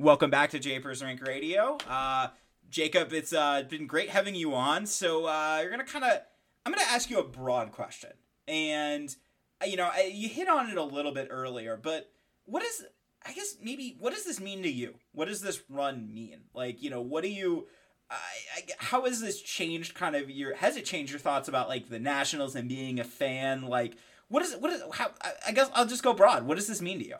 [0.00, 1.76] Welcome back to Japers Rink Radio.
[1.88, 2.28] Uh,
[2.70, 4.86] Jacob, it's uh, been great having you on.
[4.86, 6.20] So uh, you're gonna kind of,
[6.64, 8.10] I'm gonna ask you a broad question,
[8.46, 9.12] and
[9.60, 12.12] uh, you know, you hit on it a little bit earlier, but
[12.44, 12.84] what is,
[13.26, 14.94] I guess maybe, what does this mean to you?
[15.10, 16.42] What does this run mean?
[16.54, 17.66] Like, you know, what do you?
[18.08, 18.14] I,
[18.56, 21.88] I, how has this changed kind of your has it changed your thoughts about like
[21.88, 23.96] the nationals and being a fan like
[24.28, 25.10] what is what is how
[25.46, 27.16] I guess i'll just go broad what does this mean to you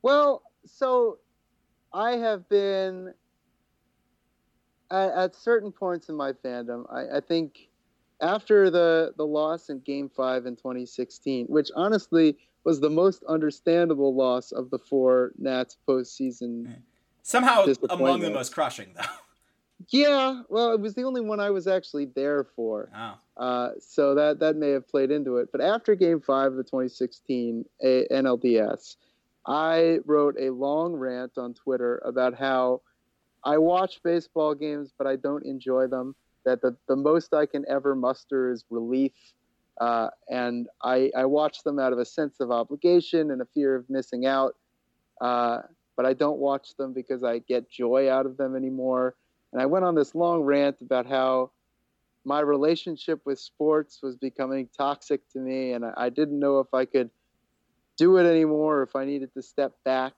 [0.00, 1.18] Well, so
[1.92, 3.12] I have been
[4.90, 6.84] at, at certain points in my fandom.
[6.92, 7.68] I, I think
[8.20, 14.14] after the the loss in Game Five in 2016, which honestly was the most understandable
[14.14, 16.76] loss of the four Nats postseason.
[17.22, 19.02] somehow among the most crushing though
[19.90, 22.90] Yeah, well, it was the only one I was actually there for.
[22.94, 25.50] oh Uh, so that that may have played into it.
[25.52, 28.96] But after Game Five of the 2016 A- NLDS,
[29.46, 32.82] I wrote a long rant on Twitter about how
[33.44, 36.14] I watch baseball games, but I don't enjoy them.
[36.44, 39.12] That the, the most I can ever muster is relief,
[39.80, 43.74] uh, and I, I watch them out of a sense of obligation and a fear
[43.74, 44.56] of missing out.
[45.20, 45.62] Uh,
[45.96, 49.16] but I don't watch them because I get joy out of them anymore.
[49.52, 51.50] And I went on this long rant about how
[52.24, 56.72] my relationship with sports was becoming toxic to me, and I, I didn't know if
[56.72, 57.10] I could
[57.98, 60.14] do it anymore, or if I needed to step back.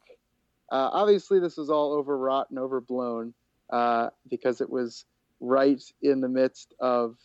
[0.70, 3.34] Uh, obviously, this was all overwrought and overblown
[3.70, 5.04] uh, because it was
[5.40, 7.16] right in the midst of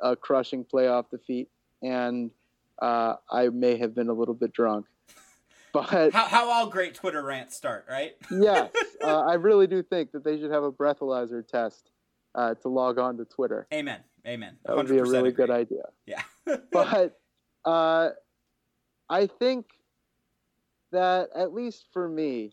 [0.00, 1.48] a crushing playoff defeat,
[1.82, 2.30] and
[2.80, 4.86] uh, I may have been a little bit drunk.
[5.72, 8.16] But how, how all great Twitter rants start, right?
[8.32, 8.72] yes,
[9.04, 11.92] uh, I really do think that they should have a breathalyzer test
[12.34, 13.68] uh, to log on to Twitter.
[13.72, 14.00] Amen.
[14.26, 14.56] Amen.
[14.64, 15.46] That would be a really agree.
[15.46, 15.82] good idea.
[16.06, 16.22] Yeah.
[16.72, 17.16] but
[17.64, 18.08] uh,
[19.10, 19.66] I think
[20.92, 22.52] that at least for me,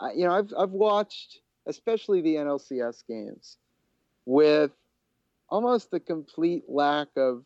[0.00, 3.58] I, you know, I've I've watched especially the NLCS games
[4.24, 4.70] with
[5.48, 7.44] almost a complete lack of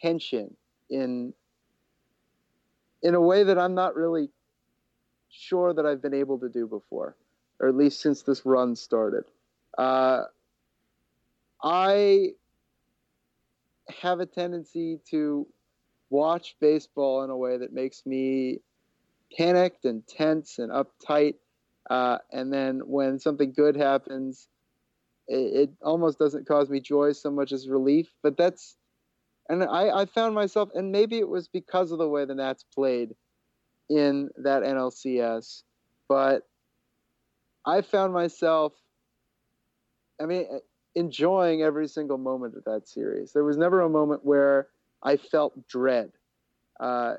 [0.00, 0.56] tension
[0.88, 1.34] in
[3.02, 4.30] in a way that I'm not really
[5.28, 7.14] sure that I've been able to do before,
[7.60, 9.24] or at least since this run started.
[9.76, 10.24] Uh,
[11.62, 12.30] I
[14.02, 15.46] have a tendency to
[16.10, 18.58] watch baseball in a way that makes me
[19.36, 21.36] panicked and tense and uptight.
[21.88, 24.48] Uh, and then when something good happens,
[25.28, 28.12] it, it, almost doesn't cause me joy so much as relief.
[28.22, 28.76] But that's,
[29.48, 32.64] and I, I found myself, and maybe it was because of the way the Nats
[32.74, 33.14] played
[33.88, 35.62] in that NLCS,
[36.08, 36.42] but
[37.66, 38.72] I found myself,
[40.20, 40.46] I mean,
[40.94, 43.32] enjoying every single moment of that series.
[43.32, 44.68] There was never a moment where
[45.02, 46.12] I felt dread,
[46.78, 47.14] uh,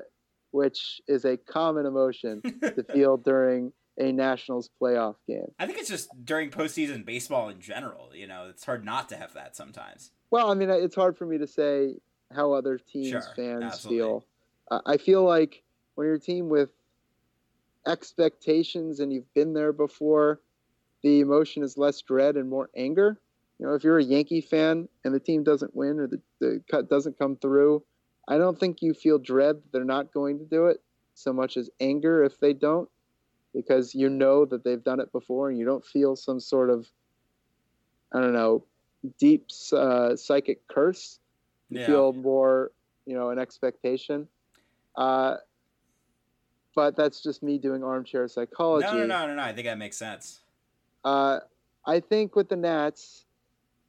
[0.50, 5.50] which is a common emotion to feel during a Nationals playoff game.
[5.58, 8.10] I think it's just during postseason baseball in general.
[8.14, 10.12] You know, it's hard not to have that sometimes.
[10.30, 11.96] Well, I mean, it's hard for me to say
[12.34, 13.98] how other teams' Sure, fans absolutely.
[13.98, 14.26] feel.
[14.70, 15.62] Uh, I feel like
[15.94, 16.70] when you're a team with
[17.86, 20.40] expectations and you've been there before,
[21.02, 23.18] the emotion is less dread and more anger.
[23.62, 26.60] You know, if you're a Yankee fan and the team doesn't win or the, the
[26.68, 27.84] cut doesn't come through,
[28.26, 30.82] I don't think you feel dread that they're not going to do it
[31.14, 32.88] so much as anger if they don't,
[33.54, 36.88] because you know that they've done it before and you don't feel some sort of,
[38.12, 38.64] I don't know,
[39.20, 41.20] deep uh, psychic curse.
[41.70, 41.86] You Yeah.
[41.86, 42.72] feel more,
[43.06, 44.26] you know, an expectation.
[44.96, 45.36] Uh,
[46.74, 48.86] but that's just me doing armchair psychology.
[48.86, 49.42] No, no, no, no, no.
[49.42, 50.40] I think that makes sense.
[51.04, 51.38] Uh,
[51.86, 53.26] I think with the Nats,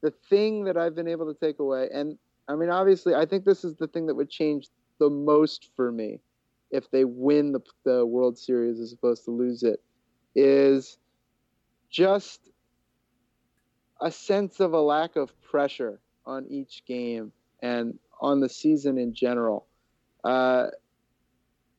[0.04, 3.46] the thing that I've been able to take away, and I mean, obviously, I think
[3.46, 4.68] this is the thing that would change
[5.00, 6.20] the most for me
[6.72, 9.82] if they win the, the World Series as opposed to lose it,
[10.36, 10.98] is
[11.90, 12.50] just
[14.02, 17.32] a sense of a lack of pressure on each game
[17.62, 19.68] and on the season in general.
[20.26, 20.68] Uh,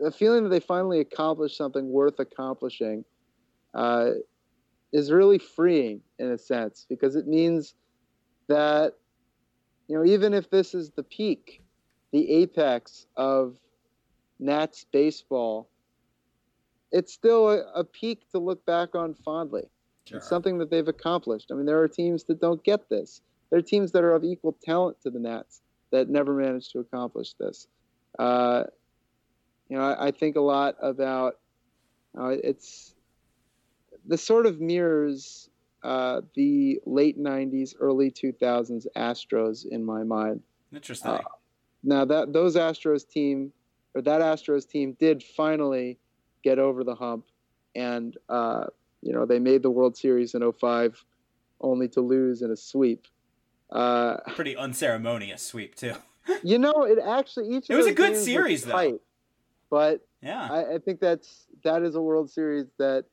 [0.01, 3.05] the feeling that they finally accomplished something worth accomplishing
[3.75, 4.11] uh,
[4.93, 7.75] is really freeing in a sense because it means
[8.49, 8.95] that
[9.89, 11.63] you know even if this is the peak
[12.13, 13.57] the apex of
[14.39, 15.69] nats baseball
[16.95, 19.65] it's still a, a peak to look back on fondly.
[20.05, 20.19] Sure.
[20.19, 21.51] it's something that they've accomplished.
[21.51, 23.21] I mean there are teams that don't get this.
[23.51, 26.79] There are teams that are of equal talent to the nats that never managed to
[26.79, 27.67] accomplish this.
[28.19, 28.65] Uh,
[29.69, 31.39] you know I, I think a lot about
[32.17, 32.95] uh, it's
[34.07, 35.51] this sort of mirrors
[35.85, 40.41] uh, the late 90s early 2000s astros in my mind
[40.72, 41.11] Interesting.
[41.12, 41.18] uh,
[41.82, 43.53] now that those astros team
[43.95, 45.99] or that astros team did finally
[46.43, 47.26] get over the hump
[47.76, 48.64] and uh,
[49.03, 51.05] you know they made the world series in 05
[51.61, 53.07] only to lose in a sweep
[53.70, 55.95] uh, Pretty unceremonious sweep too.
[56.43, 58.99] you know it actually each of It was a good series, though.
[59.70, 60.49] but Yeah.
[60.51, 63.05] I, I think that's that is a World Series that,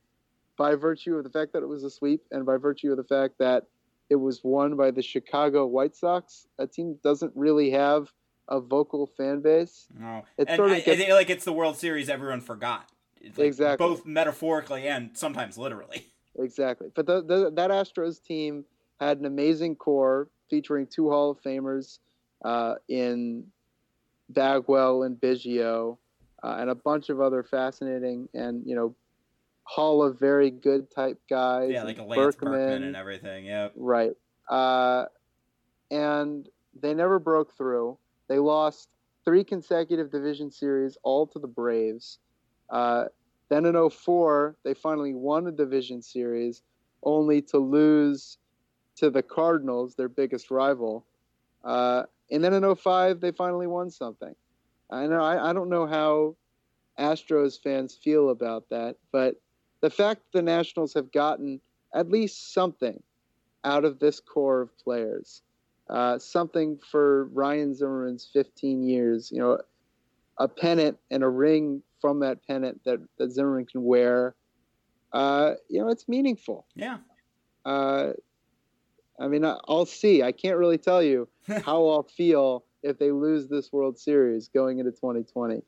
[0.56, 3.04] by virtue of the fact that it was a sweep, and by virtue of the
[3.04, 3.64] fact that
[4.10, 8.12] it was won by the Chicago White Sox, a team that doesn't really have
[8.48, 9.86] a vocal fan base.
[9.98, 10.24] No.
[10.36, 12.90] It and sort of I, I gets- think, like it's the World Series everyone forgot.
[13.22, 13.86] Like Exactly.
[13.86, 16.06] Both metaphorically and sometimes literally.
[16.38, 18.64] Exactly, but the, the, that Astros team
[18.98, 21.98] had an amazing core featuring two Hall of Famers
[22.42, 23.44] uh, in
[24.30, 25.98] Bagwell and Biggio,
[26.42, 28.94] uh, and a bunch of other fascinating and you know
[29.64, 31.70] Hall of very good type guys.
[31.70, 33.46] Yeah, and like a Lance Berkman and everything.
[33.46, 33.72] Yep.
[33.76, 34.12] Right.
[34.48, 35.06] Uh,
[35.90, 36.48] and
[36.80, 37.98] they never broke through.
[38.28, 38.88] They lost
[39.24, 42.18] three consecutive division series, all to the Braves.
[42.70, 43.04] Uh,
[43.48, 46.62] then in 04, they finally won a division series,
[47.02, 48.38] only to lose
[48.96, 51.04] to the Cardinals, their biggest rival.
[51.62, 54.34] Uh, and then in 05, they finally won something.
[54.90, 56.36] I know I, I don't know how
[56.98, 59.36] Astros fans feel about that, but
[59.82, 61.60] the fact the Nationals have gotten
[61.94, 63.02] at least something
[63.64, 65.42] out of this core of players
[65.92, 69.30] uh, something for Ryan Zimmerman's 15 years.
[69.30, 69.58] You know,
[70.38, 74.34] a pennant and a ring from that pennant that, that Zimmerman can wear.
[75.12, 76.66] Uh, you know, it's meaningful.
[76.74, 76.98] Yeah.
[77.64, 78.12] Uh,
[79.20, 80.22] I mean, I'll see.
[80.22, 81.28] I can't really tell you
[81.64, 85.62] how I'll feel if they lose this World Series going into 2020,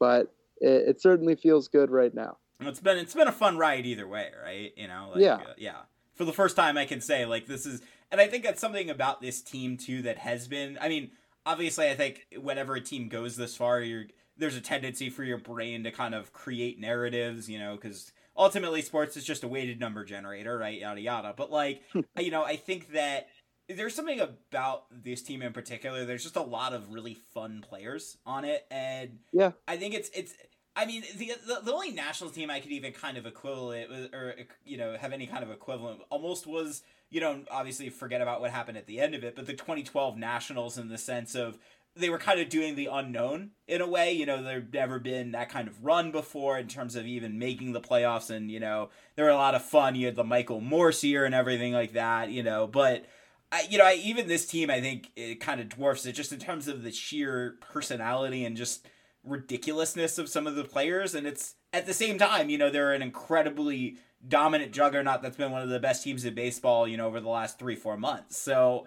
[0.00, 2.38] but it, it certainly feels good right now.
[2.60, 4.72] It's been it's been a fun ride either way, right?
[4.76, 5.76] You know, like, yeah, uh, yeah.
[6.14, 8.90] For the first time, I can say like this is, and I think that's something
[8.90, 10.76] about this team too that has been.
[10.80, 11.12] I mean,
[11.46, 14.06] obviously, I think whenever a team goes this far, you're
[14.36, 18.82] there's a tendency for your brain to kind of create narratives, you know, because ultimately
[18.82, 20.80] sports is just a weighted number generator, right?
[20.80, 21.34] Yada yada.
[21.36, 21.82] But like,
[22.18, 23.28] you know, I think that
[23.68, 26.04] there's something about this team in particular.
[26.04, 30.10] There's just a lot of really fun players on it, and yeah, I think it's
[30.14, 30.34] it's.
[30.78, 34.36] I mean, the, the the only national team I could even kind of equivalent or
[34.64, 38.52] you know have any kind of equivalent almost was you know obviously forget about what
[38.52, 41.58] happened at the end of it, but the 2012 Nationals in the sense of
[41.96, 44.12] they were kind of doing the unknown in a way.
[44.12, 47.72] You know, there'd never been that kind of run before in terms of even making
[47.72, 49.96] the playoffs, and you know, there were a lot of fun.
[49.96, 52.30] You had the Michael Morse year and everything like that.
[52.30, 53.04] You know, but.
[53.50, 56.34] I, you know, I, even this team, I think it kind of dwarfs it just
[56.34, 58.86] in terms of the sheer personality and just
[59.24, 61.14] ridiculousness of some of the players.
[61.14, 65.52] And it's at the same time, you know, they're an incredibly dominant juggernaut that's been
[65.52, 68.36] one of the best teams in baseball, you know, over the last three, four months.
[68.36, 68.86] So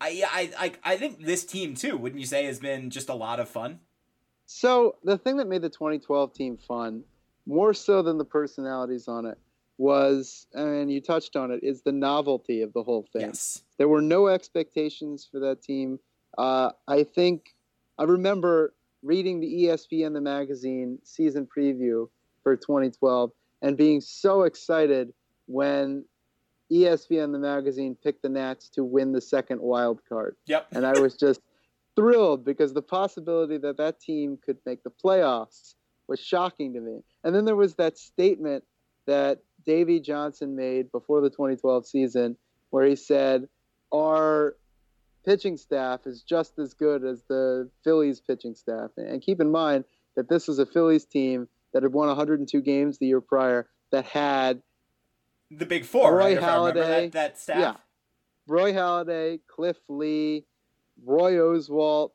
[0.00, 3.14] I, I, I, I think this team too, wouldn't you say, has been just a
[3.14, 3.80] lot of fun?
[4.46, 7.04] So the thing that made the 2012 team fun,
[7.46, 9.38] more so than the personalities on it,
[9.78, 13.22] was, and you touched on it, is the novelty of the whole thing.
[13.22, 13.62] Yes.
[13.78, 16.00] There were no expectations for that team.
[16.36, 17.54] Uh, I think
[17.98, 22.08] I remember reading the ESPN the magazine season preview
[22.42, 23.30] for 2012
[23.62, 25.12] and being so excited
[25.46, 26.04] when
[26.70, 30.36] ESPN the magazine picked the Nats to win the second wild card.
[30.46, 30.68] Yep.
[30.72, 31.40] and I was just
[31.96, 35.74] thrilled because the possibility that that team could make the playoffs
[36.06, 37.02] was shocking to me.
[37.24, 38.64] And then there was that statement
[39.06, 42.36] that Davey Johnson made before the 2012 season
[42.70, 43.48] where he said,
[43.92, 44.56] Our
[45.28, 48.90] pitching staff is just as good as the Phillies pitching staff.
[48.96, 49.84] And keep in mind
[50.16, 54.06] that this was a Phillies team that had won 102 games the year prior that
[54.06, 54.62] had
[55.50, 56.38] the big four, Roy right?
[56.38, 57.58] Halladay, that, that, staff.
[57.58, 57.74] Yeah.
[58.46, 60.46] Roy Halladay, Cliff Lee,
[61.04, 62.12] Roy Oswalt,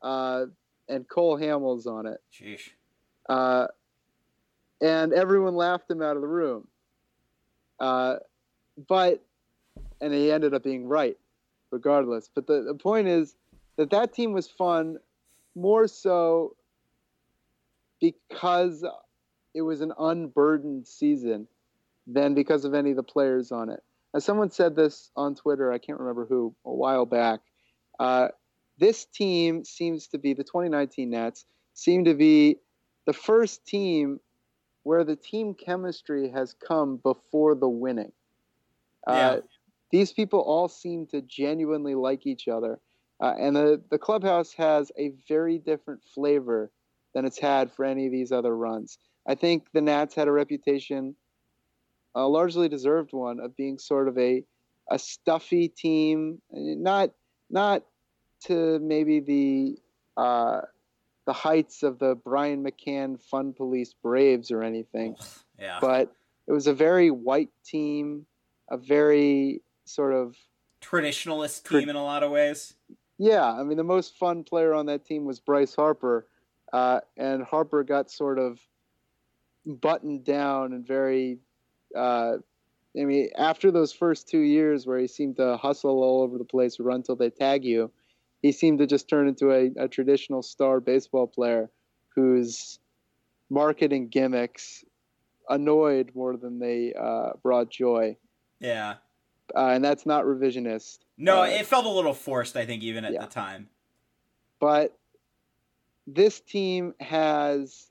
[0.00, 0.46] uh,
[0.88, 2.20] and Cole Hamels on it.
[2.32, 2.70] Sheesh.
[3.28, 3.66] Uh,
[4.80, 6.68] and everyone laughed him out of the room.
[7.80, 8.16] Uh,
[8.88, 9.20] but,
[10.00, 11.16] and he ended up being right,
[11.72, 12.30] regardless.
[12.32, 13.34] But the, the point is
[13.76, 14.98] that that team was fun
[15.56, 16.54] more so
[18.00, 18.84] because
[19.54, 21.48] it was an unburdened season
[22.06, 23.82] than because of any of the players on it.
[24.14, 27.40] As someone said this on Twitter, I can't remember who, a while back.
[27.98, 28.28] Uh,
[28.78, 31.44] this team seems to be the 2019 Nats
[31.74, 32.58] seem to be
[33.06, 34.20] the first team
[34.82, 38.12] where the team chemistry has come before the winning.
[39.06, 39.40] Uh, Yeah.
[39.92, 42.80] These people all seem to genuinely like each other.
[43.20, 46.72] Uh, and the, the clubhouse has a very different flavor
[47.14, 48.98] than it's had for any of these other runs.
[49.28, 51.14] I think the Nats had a reputation,
[52.14, 54.42] a largely deserved one, of being sort of a
[54.90, 57.10] a stuffy team, not
[57.48, 57.84] not
[58.46, 59.78] to maybe the
[60.20, 60.62] uh,
[61.26, 65.14] the heights of the Brian McCann Fun Police Braves or anything,
[65.60, 65.78] Yeah.
[65.80, 66.12] but
[66.48, 68.26] it was a very white team,
[68.68, 70.36] a very sort of
[70.80, 72.74] Traditionalist Tra- team in a lot of ways.
[73.18, 73.50] yeah.
[73.52, 76.26] I mean, the most fun player on that team was Bryce Harper,
[76.72, 78.58] uh, and Harper got sort of
[79.66, 81.38] buttoned down and very.
[81.96, 82.38] Uh,
[82.98, 86.44] I mean, after those first two years where he seemed to hustle all over the
[86.44, 87.90] place, run till they tag you,
[88.42, 91.70] he seemed to just turn into a, a traditional star baseball player
[92.14, 92.80] whose
[93.48, 94.84] marketing gimmicks
[95.48, 98.16] annoyed more than they uh, brought joy.
[98.60, 98.96] Yeah.
[99.54, 100.98] Uh, and that's not revisionist.
[101.18, 103.20] No, Uh, it felt a little forced, I think, even at yeah.
[103.22, 103.68] the time.
[104.60, 104.96] but
[106.06, 107.86] this team has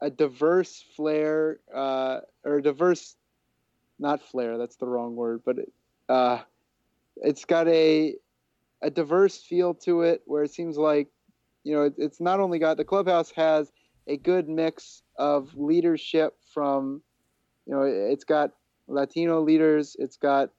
[0.00, 3.16] a diverse flair uh, or diverse
[3.98, 5.72] not flair that's the wrong word but it,
[6.10, 6.40] uh,
[7.22, 8.14] it's got a
[8.82, 11.08] a diverse feel to it where it seems like
[11.62, 13.72] you know it, it's not only got the clubhouse has
[14.06, 17.00] a good mix of leadership from
[17.66, 18.50] you know it's got
[18.86, 20.50] latino leaders it's got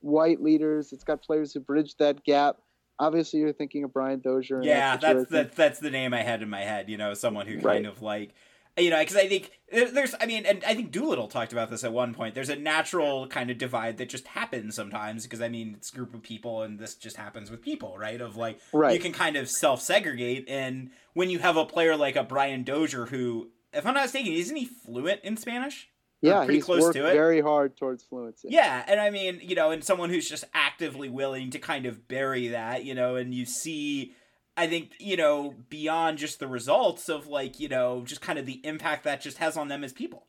[0.00, 2.56] white leaders it's got players who bridge that gap
[2.98, 4.60] obviously you're thinking of Brian Dozier.
[4.64, 6.90] Yeah, that's the, that's the name I had in my head.
[6.90, 7.84] You know, someone who kind Right.
[7.86, 8.34] of like,
[8.76, 11.84] you know, because I think there's, I mean, and I think Doolittle talked about this
[11.84, 12.34] at one point.
[12.34, 15.94] There's a natural kind of divide that just happens sometimes because I mean, it's a
[15.94, 18.20] group of people, and this just happens with people, right?
[18.20, 18.94] Of like, Right.
[18.94, 22.64] you can kind of self segregate, and when you have a player like a Brian
[22.64, 25.88] Dozier, who, if I'm not mistaken, isn't he fluent in Spanish?
[26.20, 27.12] Yeah, pretty close to it.
[27.12, 28.48] very hard towards fluency.
[28.50, 32.08] Yeah, and I mean, you know, and someone who's just actively willing to kind of
[32.08, 34.14] bury that, you know, and you see,
[34.56, 38.46] I think, you know, beyond just the results of like, you know, just kind of
[38.46, 40.26] the impact that just has on them as people.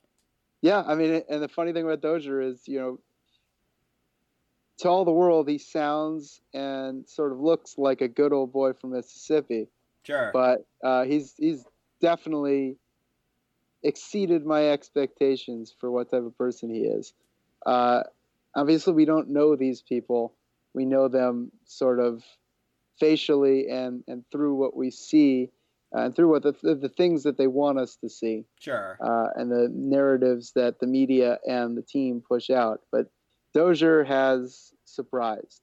[0.61, 2.99] Yeah, I mean, and the funny thing about Dozier is, you know,
[4.79, 8.73] to all the world, he sounds and sort of looks like a good old boy
[8.73, 9.67] from Mississippi,
[10.03, 10.29] Sure.
[10.33, 11.65] but uh, he's he's
[11.99, 12.77] definitely
[13.83, 17.13] exceeded my expectations for what type of person he is.
[17.65, 18.03] Uh,
[18.55, 20.33] obviously, we don't know these people;
[20.73, 22.23] we know them sort of
[22.99, 25.49] facially and and through what we see
[25.95, 28.97] uh, and through what the, the things that they want us to see sure.
[29.01, 32.81] uh, and the narratives that the media and the team push out.
[32.91, 33.09] But
[33.53, 35.61] Dozier has surprised.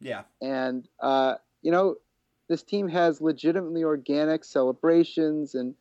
[0.00, 0.22] Yeah.
[0.40, 1.96] And, uh, you know,
[2.48, 5.74] this team has legitimately organic celebrations and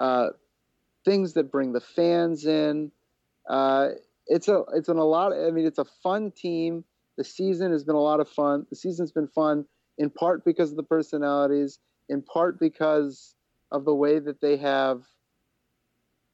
[0.00, 0.28] uh,
[1.04, 2.90] things that bring the fans in.
[3.48, 3.88] Uh,
[4.26, 5.32] it's a it's an a lot.
[5.32, 6.84] I mean, it's a fun team.
[7.16, 8.66] The season has been a lot of fun.
[8.70, 9.66] The season's been fun
[9.98, 11.78] in part because of the personalities,
[12.08, 13.34] in part because
[13.70, 15.02] of the way that they have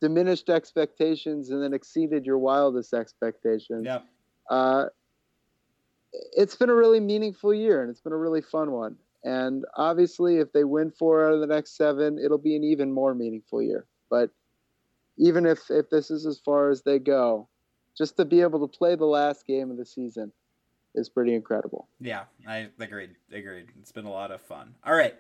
[0.01, 3.85] diminished expectations and then exceeded your wildest expectations.
[3.85, 4.01] Yeah.
[4.49, 4.87] Uh,
[6.13, 8.97] it's been a really meaningful year and it's been a really fun one.
[9.25, 12.93] And obviously, if they win four out of the next seven, it'll be an even
[12.93, 13.87] more meaningful year.
[14.09, 14.31] But
[15.19, 17.49] even if, if this is as far as they go,
[17.97, 20.33] just to be able to play the last game of the season
[20.95, 21.89] is pretty incredible.
[22.01, 22.25] Yeah.
[22.47, 23.11] I agreed.
[23.33, 23.67] Agreed.
[23.81, 24.75] It's been a lot of fun.
[24.85, 25.15] All right.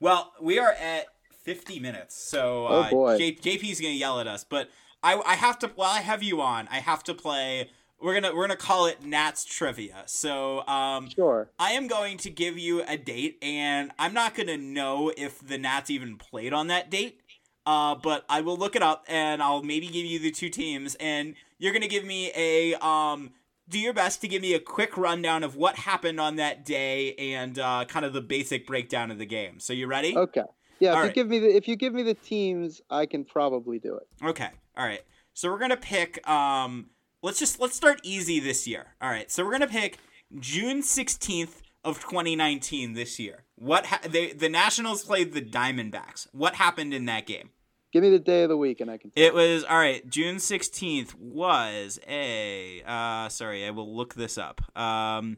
[0.00, 1.06] Well, we are at
[1.44, 2.16] 50 minutes.
[2.16, 3.18] So Oh, uh, boy.
[3.18, 4.70] J- JP's going to yell at us, but
[5.02, 7.70] I, I have to, while I have you on, I have to play.
[8.00, 10.02] We're gonna we're gonna call it Nats trivia.
[10.06, 11.48] So um, Sure.
[11.58, 15.38] I am going to give you a date, and I'm not going to know if
[15.46, 17.20] the Nats even played on that date.
[17.66, 20.94] Uh, but I will look it up, and I'll maybe give you the two teams,
[20.96, 23.32] and you're going to give me a um.
[23.66, 27.14] Do your best to give me a quick rundown of what happened on that day
[27.14, 29.58] and uh, kind of the basic breakdown of the game.
[29.58, 30.14] So you ready?
[30.14, 30.42] Okay.
[30.80, 31.14] Yeah, if All you right.
[31.14, 34.06] give me the if you give me the teams, I can probably do it.
[34.22, 34.50] Okay.
[34.76, 35.00] All right.
[35.32, 36.28] So we're gonna pick.
[36.28, 36.90] Um,
[37.22, 38.88] let's just let's start easy this year.
[39.00, 39.30] All right.
[39.30, 39.96] So we're gonna pick
[40.38, 43.44] June sixteenth of 2019 this year.
[43.56, 46.26] What ha- they the Nationals played the Diamondbacks.
[46.32, 47.50] What happened in that game?
[47.92, 49.12] Give me the day of the week, and I can.
[49.14, 50.08] It was all right.
[50.10, 52.82] June 16th was a.
[52.84, 54.60] Uh, sorry, I will look this up.
[54.76, 55.36] Um,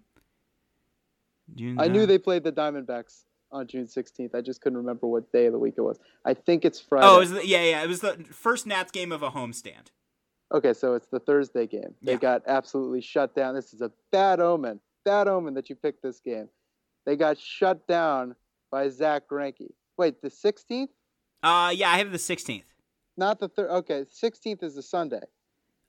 [1.55, 1.79] June.
[1.79, 4.35] I knew they played the Diamondbacks on June 16th.
[4.35, 5.99] I just couldn't remember what day of the week it was.
[6.25, 7.07] I think it's Friday.
[7.07, 7.83] Oh, it was the, yeah, yeah.
[7.83, 9.89] It was the first Nats game of a homestand.
[10.53, 11.95] Okay, so it's the Thursday game.
[12.03, 12.19] They Yeah.
[12.19, 13.55] got absolutely shut down.
[13.55, 14.81] This is a bad omen.
[15.07, 16.49] Bad omen that you picked this game.
[17.07, 18.35] They got shut down
[18.73, 19.71] by Zack Greinke.
[19.97, 20.89] Wait, the 16th?
[21.45, 22.65] Uh, yeah, I have the 16th.
[23.17, 23.71] Not the third.
[23.71, 25.21] Okay, 16th is a Sunday.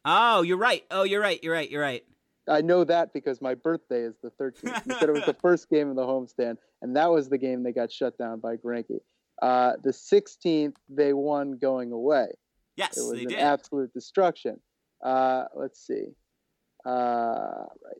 [0.06, 0.84] Oh, you're right.
[0.92, 1.44] Oh, you're right.
[1.44, 1.70] You're right.
[1.70, 2.06] You're right.
[2.48, 4.86] I know that because my birthday is the 13th.
[4.86, 7.64] You said it was the first game of the homestand, and that was the game
[7.64, 9.00] they got shut down by Greinke.
[9.42, 12.28] Uh, the 16th, they won going away.
[12.76, 13.40] Yes, It was they an did.
[13.40, 14.60] absolute destruction.
[15.04, 16.06] Uh, let's see.
[16.86, 17.98] Uh, right.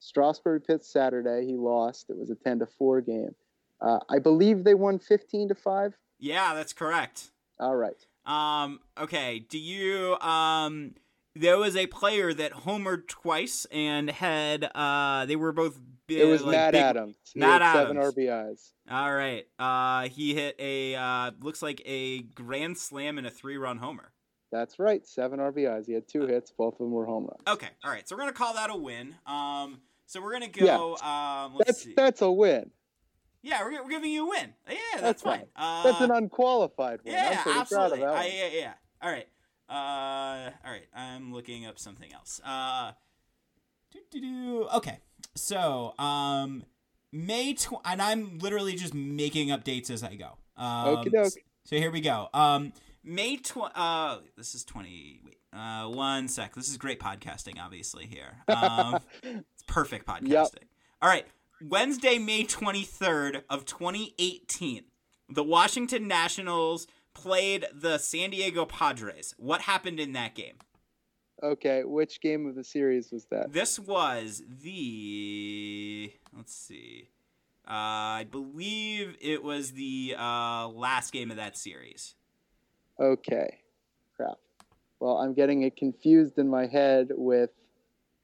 [0.00, 1.46] Strasburg Pitts Saturday.
[1.46, 2.10] He lost.
[2.10, 3.34] It was a 10 to 4 game.
[3.80, 5.94] Uh, I believe they won 15 to 5.
[6.18, 7.30] yeah, that's correct.
[7.58, 7.96] All right.
[8.26, 9.38] Um, okay.
[9.38, 10.94] Do you um
[11.36, 15.78] there was a player that homered twice and had uh they were both
[16.08, 17.16] It was like, Matt big- Adams.
[17.32, 18.72] He Matt had seven RBIs.
[18.90, 19.46] All right.
[19.58, 24.12] Uh he hit a uh looks like a grand slam and a three-run homer.
[24.52, 25.06] That's right.
[25.06, 25.86] Seven RBIs.
[25.86, 26.50] He had two hits.
[26.50, 27.42] Both of them were home runs.
[27.56, 27.68] Okay.
[27.84, 28.06] All right.
[28.08, 29.14] So we're going to call that a win.
[29.26, 29.80] Um
[30.10, 31.94] so we're going to go um let's That's see.
[31.96, 32.70] that's a win.
[33.42, 34.52] Yeah, we're, we're giving you a win.
[34.68, 35.38] Yeah, that's, That's fine.
[35.38, 35.48] fine.
[35.56, 37.14] Uh, That's an unqualified win.
[37.14, 37.76] Yeah, absolutely.
[37.76, 38.72] proud of that I- yeah, yeah.
[39.00, 39.28] All right.
[39.68, 40.86] Uh, all right.
[40.94, 42.40] I'm looking up something else.
[42.44, 42.92] Uh,
[44.74, 44.98] okay.
[45.36, 46.64] So, um,
[47.12, 50.36] May tw- and I'm literally just making up dates as I go.
[50.56, 51.32] Um, Okie doke.
[51.64, 52.28] So here we go.
[52.34, 52.72] Um,
[53.02, 55.20] May tw- uh, this is 20.
[55.24, 56.54] Wait, uh, one sec.
[56.54, 58.44] This is great podcasting, obviously here.
[58.48, 60.64] Um, it's perfect podcasting.
[61.00, 61.26] All right.
[61.62, 64.84] Wednesday, May 23rd of 2018,
[65.28, 69.34] the Washington Nationals played the San Diego Padres.
[69.38, 70.56] What happened in that game?
[71.42, 73.52] Okay, which game of the series was that?
[73.52, 77.08] This was the let's see.
[77.66, 82.14] Uh, I believe it was the uh, last game of that series.
[83.00, 83.58] Okay.
[84.16, 84.36] Crap.
[85.00, 87.50] Well, I'm getting it confused in my head with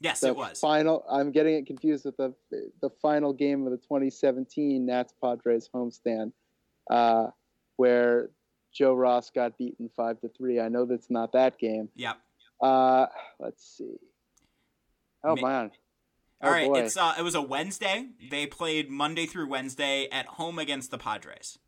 [0.00, 0.60] Yes, the it was.
[0.60, 1.04] final.
[1.10, 2.34] I'm getting it confused with the
[2.82, 6.32] the final game of the 2017 Nats Padres homestand,
[6.90, 7.28] uh,
[7.76, 8.28] where
[8.74, 10.60] Joe Ross got beaten five to three.
[10.60, 11.88] I know that's not that game.
[11.94, 12.18] Yep.
[12.60, 13.06] Uh,
[13.40, 13.96] let's see.
[15.24, 15.70] Oh Ma- man.
[16.42, 16.80] All Oh, right, boy.
[16.80, 18.08] it's uh, it was a Wednesday.
[18.30, 21.58] They played Monday through Wednesday at home against the Padres.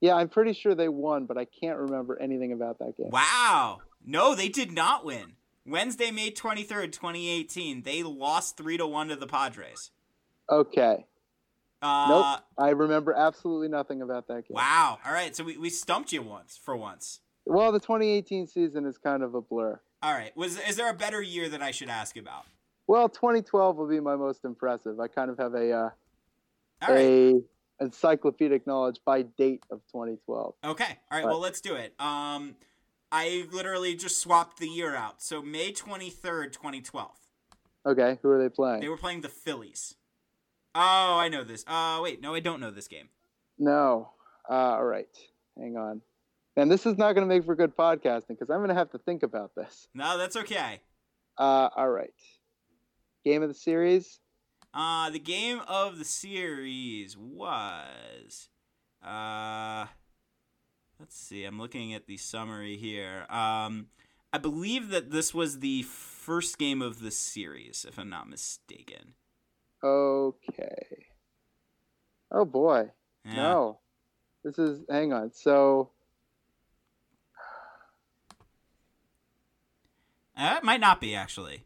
[0.00, 3.10] Yeah, I'm pretty sure they won, but I can't remember anything about that game.
[3.10, 3.78] Wow.
[4.04, 5.32] No, they did not win.
[5.64, 9.90] Wednesday, May 23rd, 2018, they lost 3 to 1 to the Padres.
[10.50, 11.06] Okay.
[11.82, 12.40] Uh, Nope.
[12.58, 14.54] I remember absolutely nothing about that game.
[14.54, 14.98] Wow.
[15.04, 17.20] All right, so we, we stumped you once for once.
[17.44, 19.80] Well, the 2018 season is kind of a blur.
[20.02, 20.36] All right.
[20.36, 22.44] Was is there a better year that I should ask about?
[22.86, 25.00] Well, 2012 will be my most impressive.
[25.00, 25.90] I kind of have a uh,
[26.86, 27.00] All right.
[27.04, 27.40] a
[27.80, 30.54] encyclopedic knowledge by date of 2012.
[30.64, 30.84] Okay.
[30.84, 31.24] All right.
[31.24, 31.30] What?
[31.30, 31.94] Well, let's do it.
[31.98, 32.56] Um,
[33.12, 35.22] I literally just swapped the year out.
[35.22, 37.10] So May 23rd, 2012.
[37.86, 38.80] Okay, who are they playing?
[38.80, 39.94] They were playing the Phillies.
[40.74, 41.64] Oh, I know this.
[41.68, 43.08] Uh, wait, no, I don't know this game.
[43.58, 44.10] No.
[44.48, 45.08] Uh, all right.
[45.56, 46.02] Hang on.
[46.56, 48.90] And this is not going to make for good podcasting because I'm going to have
[48.90, 49.88] to think about this.
[49.94, 50.80] No, that's okay.
[51.38, 52.12] Uh, all right.
[53.24, 54.20] Game of the series.
[54.76, 58.50] Uh, the game of the series was,
[59.02, 59.86] uh,
[61.00, 61.44] let's see.
[61.44, 63.24] I'm looking at the summary here.
[63.30, 63.86] Um,
[64.34, 69.14] I believe that this was the first game of the series, if I'm not mistaken.
[69.82, 71.06] Okay.
[72.30, 72.90] Oh boy.
[73.24, 73.34] Yeah.
[73.34, 73.78] No.
[74.44, 74.84] This is.
[74.90, 75.32] Hang on.
[75.32, 75.90] So
[80.36, 81.65] Uh, it might not be actually.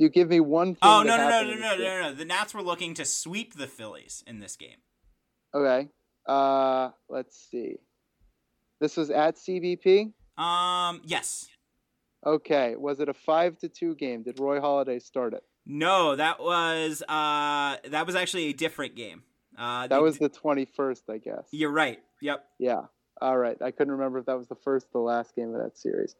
[0.00, 0.78] You give me one thing.
[0.82, 2.14] Oh no no no no no no no!
[2.14, 4.78] The Nats were looking to sweep the Phillies in this game.
[5.54, 5.88] Okay.
[6.26, 7.76] Uh, let's see.
[8.80, 10.12] This was at CBP.
[10.38, 11.48] Um, yes.
[12.24, 12.76] Okay.
[12.76, 14.22] Was it a five to two game?
[14.22, 15.42] Did Roy Halladay start it?
[15.66, 19.22] No, that was uh that was actually a different game.
[19.58, 21.46] Uh, That was d- the twenty first, I guess.
[21.50, 22.00] You're right.
[22.22, 22.42] Yep.
[22.58, 22.82] Yeah.
[23.20, 23.60] All right.
[23.60, 26.14] I couldn't remember if that was the first or the last game of that series.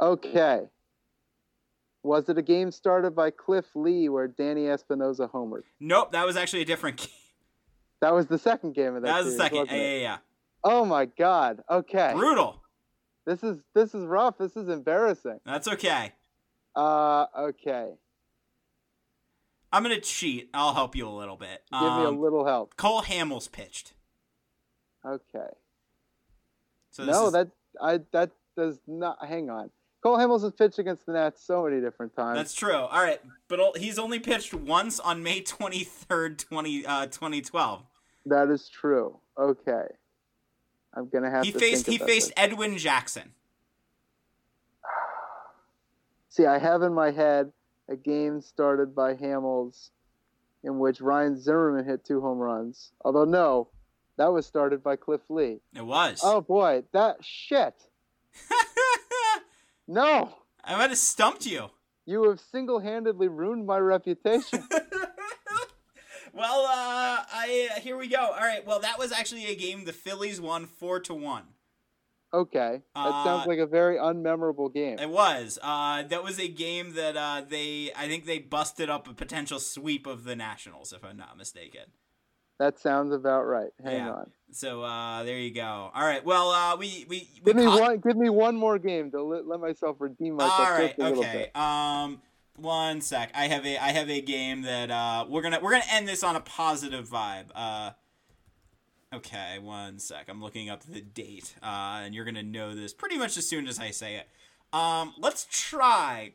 [0.00, 0.62] Okay.
[2.02, 5.62] Was it a game started by Cliff Lee where Danny Espinosa homered?
[5.78, 7.08] Nope, that was actually a different game.
[8.00, 9.66] That was the second game of that, That was the second.
[9.66, 10.18] Yeah, yeah, yeah.
[10.64, 11.62] Oh my God.
[11.70, 12.12] Okay.
[12.14, 12.62] Brutal.
[13.26, 14.38] This is this is rough.
[14.38, 15.40] This is embarrassing.
[15.44, 16.12] That's okay.
[16.74, 17.90] Uh okay.
[19.72, 20.48] I'm gonna cheat.
[20.54, 21.62] I'll help you a little bit.
[21.70, 22.76] Give me a Um, little help.
[22.76, 23.92] Cole Hamels pitched.
[25.06, 25.48] Okay.
[26.90, 27.48] So this no, is, that
[27.80, 29.24] I that does not.
[29.24, 29.70] Hang on.
[30.02, 32.38] Cole Hamels has pitched against the Nats so many different times.
[32.38, 32.74] that's true.
[32.74, 37.82] All right, but he's only pitched once on May 23rd, 20, uh, 2012.
[38.26, 39.18] that is true.
[39.38, 39.84] Okay.
[40.94, 41.46] I'm gonna have to.
[41.46, 41.58] He to.
[41.58, 42.32] faced he faced this.
[42.36, 43.32] Edwin Jackson.
[46.28, 47.52] See, I have in my head
[47.88, 49.90] a game started by Hamels,
[50.64, 52.92] in which Ryan Zimmerman hit two home runs.
[53.04, 53.68] Although no,
[54.16, 55.60] that was started by Cliff Lee.
[55.74, 56.20] It was.
[56.24, 57.74] Oh boy, that shit.
[59.92, 60.32] No,
[60.62, 61.70] I might have stumped you.
[62.06, 64.62] you have single-handedly ruined my reputation.
[66.32, 68.18] well, uh, I here we go.
[68.20, 68.64] All right.
[68.64, 71.44] Well, that was actually a game the Phillies won four to one.
[72.32, 75.00] Okay, that Uh, sounds like a very unmemorable game.
[75.00, 75.58] It was.
[75.60, 77.90] Uh, that was a game that uh, they.
[77.96, 81.86] I think they busted up a potential sweep of the Nationals, if I'm not mistaken.
[82.60, 83.70] That sounds about right.
[83.82, 84.10] Hang Yeah.
[84.12, 84.30] on.
[84.52, 85.90] So uh, there you go.
[85.94, 86.22] All right.
[86.24, 87.98] Well, uh, we we, we Give me caught- one.
[88.00, 90.94] Give me one more game to let, let myself redeem myself All right.
[90.98, 91.50] Okay.
[91.54, 92.20] Um.
[92.56, 93.30] One sec.
[93.34, 96.22] I have a I have a game that uh we're gonna we're gonna end this
[96.22, 97.46] on a positive vibe.
[97.54, 97.92] Uh.
[99.14, 99.58] Okay.
[99.58, 100.26] One sec.
[100.28, 101.54] I'm looking up the date.
[101.62, 104.28] Uh, and you're gonna know this pretty much as soon as I say it.
[104.76, 105.14] Um.
[105.18, 106.32] Let's try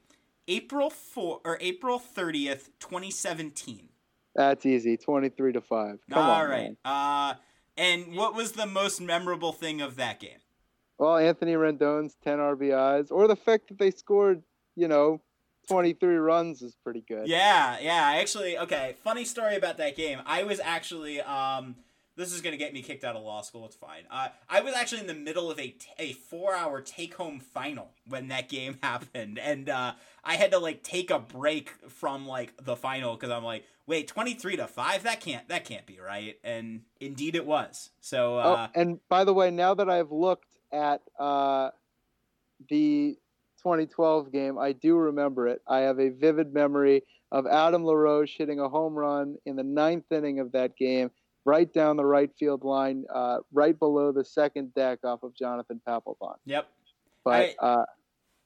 [0.48, 3.90] April four or April thirtieth, 2017.
[4.36, 4.98] That's easy.
[4.98, 6.00] Twenty-three to five.
[6.12, 6.78] Come All on, right.
[6.84, 7.36] Uh.
[7.78, 10.40] And what was the most memorable thing of that game?
[10.98, 14.44] Well, Anthony Rendon's ten RBIs, or the fact that they scored,
[14.76, 15.22] you know,
[15.68, 17.28] twenty-three runs is pretty good.
[17.28, 18.14] Yeah, yeah.
[18.20, 18.96] Actually, okay.
[19.04, 20.20] Funny story about that game.
[20.26, 21.76] I was actually um.
[22.18, 23.66] This is gonna get me kicked out of law school.
[23.66, 24.04] It's fine.
[24.10, 27.40] Uh, I was actually in the middle of a, t- a four hour take home
[27.40, 29.94] final when that game happened, and uh,
[30.24, 34.08] I had to like take a break from like the final because I'm like, wait,
[34.08, 35.04] twenty three to five?
[35.04, 36.40] That can't that can't be right.
[36.44, 37.90] And indeed, it was.
[38.00, 41.70] So uh, oh, and by the way, now that I've looked at uh,
[42.70, 43.18] the
[43.64, 45.62] 2012 game, I do remember it.
[45.68, 50.12] I have a vivid memory of Adam LaRoche hitting a home run in the ninth
[50.12, 51.10] inning of that game
[51.46, 55.80] right down the right field line, uh, right below the second deck off of Jonathan
[55.88, 56.36] Papelbon.
[56.46, 56.68] Yep.
[57.24, 57.86] But I- uh,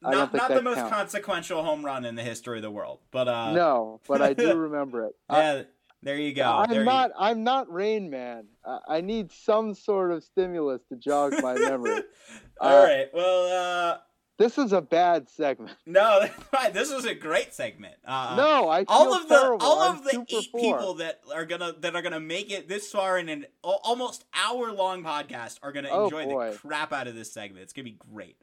[0.01, 0.93] I don't Not not the most counts.
[0.95, 4.55] consequential home run in the history of the world, but uh, no, but I do
[4.67, 5.13] remember it.
[5.27, 5.63] I- yeah,
[6.03, 6.43] there you go.
[6.49, 7.11] I'm There you- not.
[7.19, 8.45] I'm not Rain Man.
[8.65, 12.03] I, I need some sort of stimulus to jog my memory.
[12.61, 13.07] All Uh, right.
[13.13, 13.97] Well, uh,
[14.39, 15.75] This is a bad segment.
[15.85, 16.71] no, that's fine.
[16.73, 17.95] This is a great segment.
[18.05, 19.63] Uh, no, I all of the terrible.
[19.65, 20.61] all I'm of the eight four.
[20.61, 24.71] people that are gonna that are gonna make it this far in an almost hour
[24.71, 26.51] long podcast are gonna Oh, enjoy boy.
[26.51, 27.63] the crap out of this segment.
[27.63, 28.37] It's gonna be great.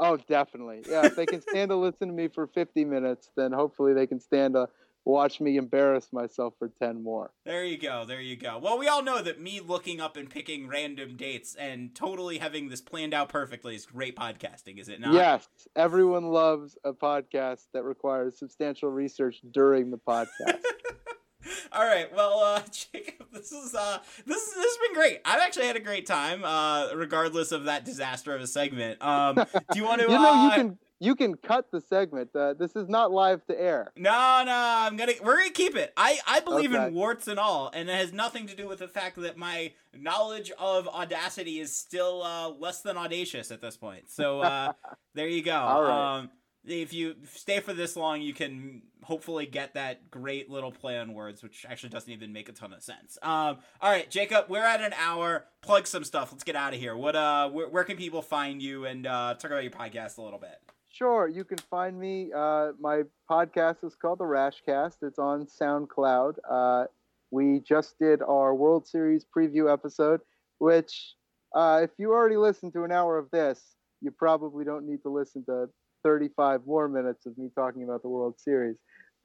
[0.00, 0.82] Oh, definitely.
[0.88, 4.06] Yeah, if they can stand to listen to me for 50 minutes, then hopefully they
[4.08, 4.68] can stand to
[5.04, 7.30] watch me embarrass myself for 10 more.
[7.44, 8.04] There you go.
[8.06, 8.58] There you go.
[8.58, 12.68] Well, we all know that me looking up and picking random dates and totally having
[12.68, 15.14] this planned out perfectly is great podcasting, is it not?
[15.14, 20.58] Yes, everyone loves a podcast that requires substantial research during the podcast.
[21.72, 22.14] All right.
[22.14, 22.60] Well, uh,
[22.92, 25.20] Jacob, this is uh, this is, this has been great.
[25.24, 29.02] I've actually had a great time, uh, regardless of that disaster of a segment.
[29.02, 30.06] Um, do you want to?
[30.10, 32.30] you know, you uh, can you can cut the segment.
[32.34, 33.92] Uh, this is not live to air.
[33.96, 35.12] No, no, I'm gonna.
[35.22, 35.92] We're gonna keep it.
[35.96, 36.86] I I believe Okay.
[36.88, 39.72] in warts and all, and it has nothing to do with the fact that my
[39.96, 44.10] knowledge of audacity is still uh, less than audacious at this point.
[44.10, 44.72] So uh,
[45.14, 45.56] there you go.
[45.56, 46.18] All right.
[46.18, 46.30] Um,
[46.66, 51.12] if you stay for this long, you can hopefully get that great little play on
[51.12, 53.18] words, which actually doesn't even make a ton of sense.
[53.20, 55.44] Um, all right, Jacob, we're at an hour.
[55.60, 56.32] Plug some stuff.
[56.32, 56.96] Let's get out of here.
[56.96, 60.22] What uh, where, where can people find you and uh, talk about your podcast a
[60.22, 60.58] little bit?
[60.94, 62.30] Sure, you can find me.
[62.32, 64.98] Uh, my podcast is called The Raschcast.
[65.02, 66.34] It's on SoundCloud.
[66.48, 66.84] Uh,
[67.32, 70.20] we just did our World Series preview episode,
[70.58, 71.16] which,
[71.52, 75.08] uh, if you already listened to an hour of this, you probably don't need to
[75.08, 75.66] listen to
[76.04, 78.76] 35 more minutes of me talking about the World Series.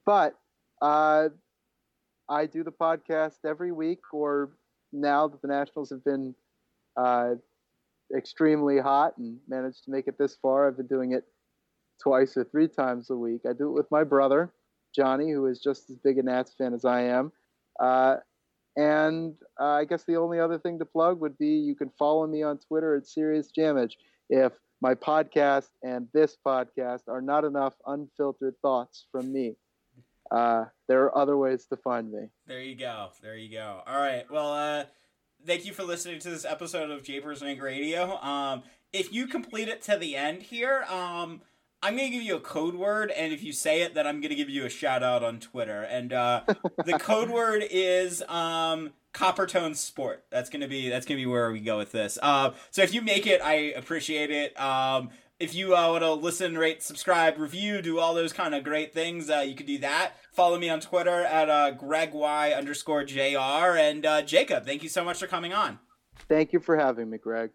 [0.08, 0.34] But
[0.82, 1.30] uh,
[2.28, 4.54] I do the podcast every week, or
[4.92, 6.34] now that the Nationals have been
[6.98, 7.36] uh,
[8.18, 11.26] extremely hot and managed to make it this far, I've been doing it
[12.02, 13.42] twice or three times a week.
[13.48, 14.52] I do it with my brother,
[14.96, 17.32] Johnny, who is just as big a Nats fan as I am.
[17.80, 18.18] Uh,
[18.76, 22.26] and uh, I guess the only other thing to plug would be you can follow
[22.28, 23.94] me on Twitter at Serious Jamage.
[24.30, 29.56] If my podcast and this podcast are not enough unfiltered thoughts from me,
[30.32, 32.30] uh, there are other ways to find me.
[32.48, 33.10] There you go.
[33.22, 33.82] There you go.
[33.86, 34.30] All right.
[34.30, 34.86] Well, uh,
[35.46, 38.18] thank you for listening to this episode of Japers' Rink Radio.
[38.22, 41.42] Um, if you complete it to the end here, um,
[41.82, 44.36] I'm gonna give you a code word, and if you say it, then I'm gonna
[44.36, 45.82] give you a shout out on Twitter.
[45.84, 46.42] And uh,
[46.86, 50.26] the code word is um, Coppertone Sport.
[50.30, 52.20] That's gonna be that's gonna be where we go with this.
[52.22, 54.60] Uh, so if you make it, I appreciate it.
[54.60, 55.10] Um,
[55.40, 58.94] if you uh, want to listen, rate, subscribe, review, do all those kind of great
[58.94, 60.12] things, uh, you can do that.
[60.34, 63.78] Follow me on Twitter at uh, Greg Y underscore JR.
[63.78, 65.80] And uh, Jacob, thank you so much for coming on.
[66.28, 67.52] Thank you for having me, Greg.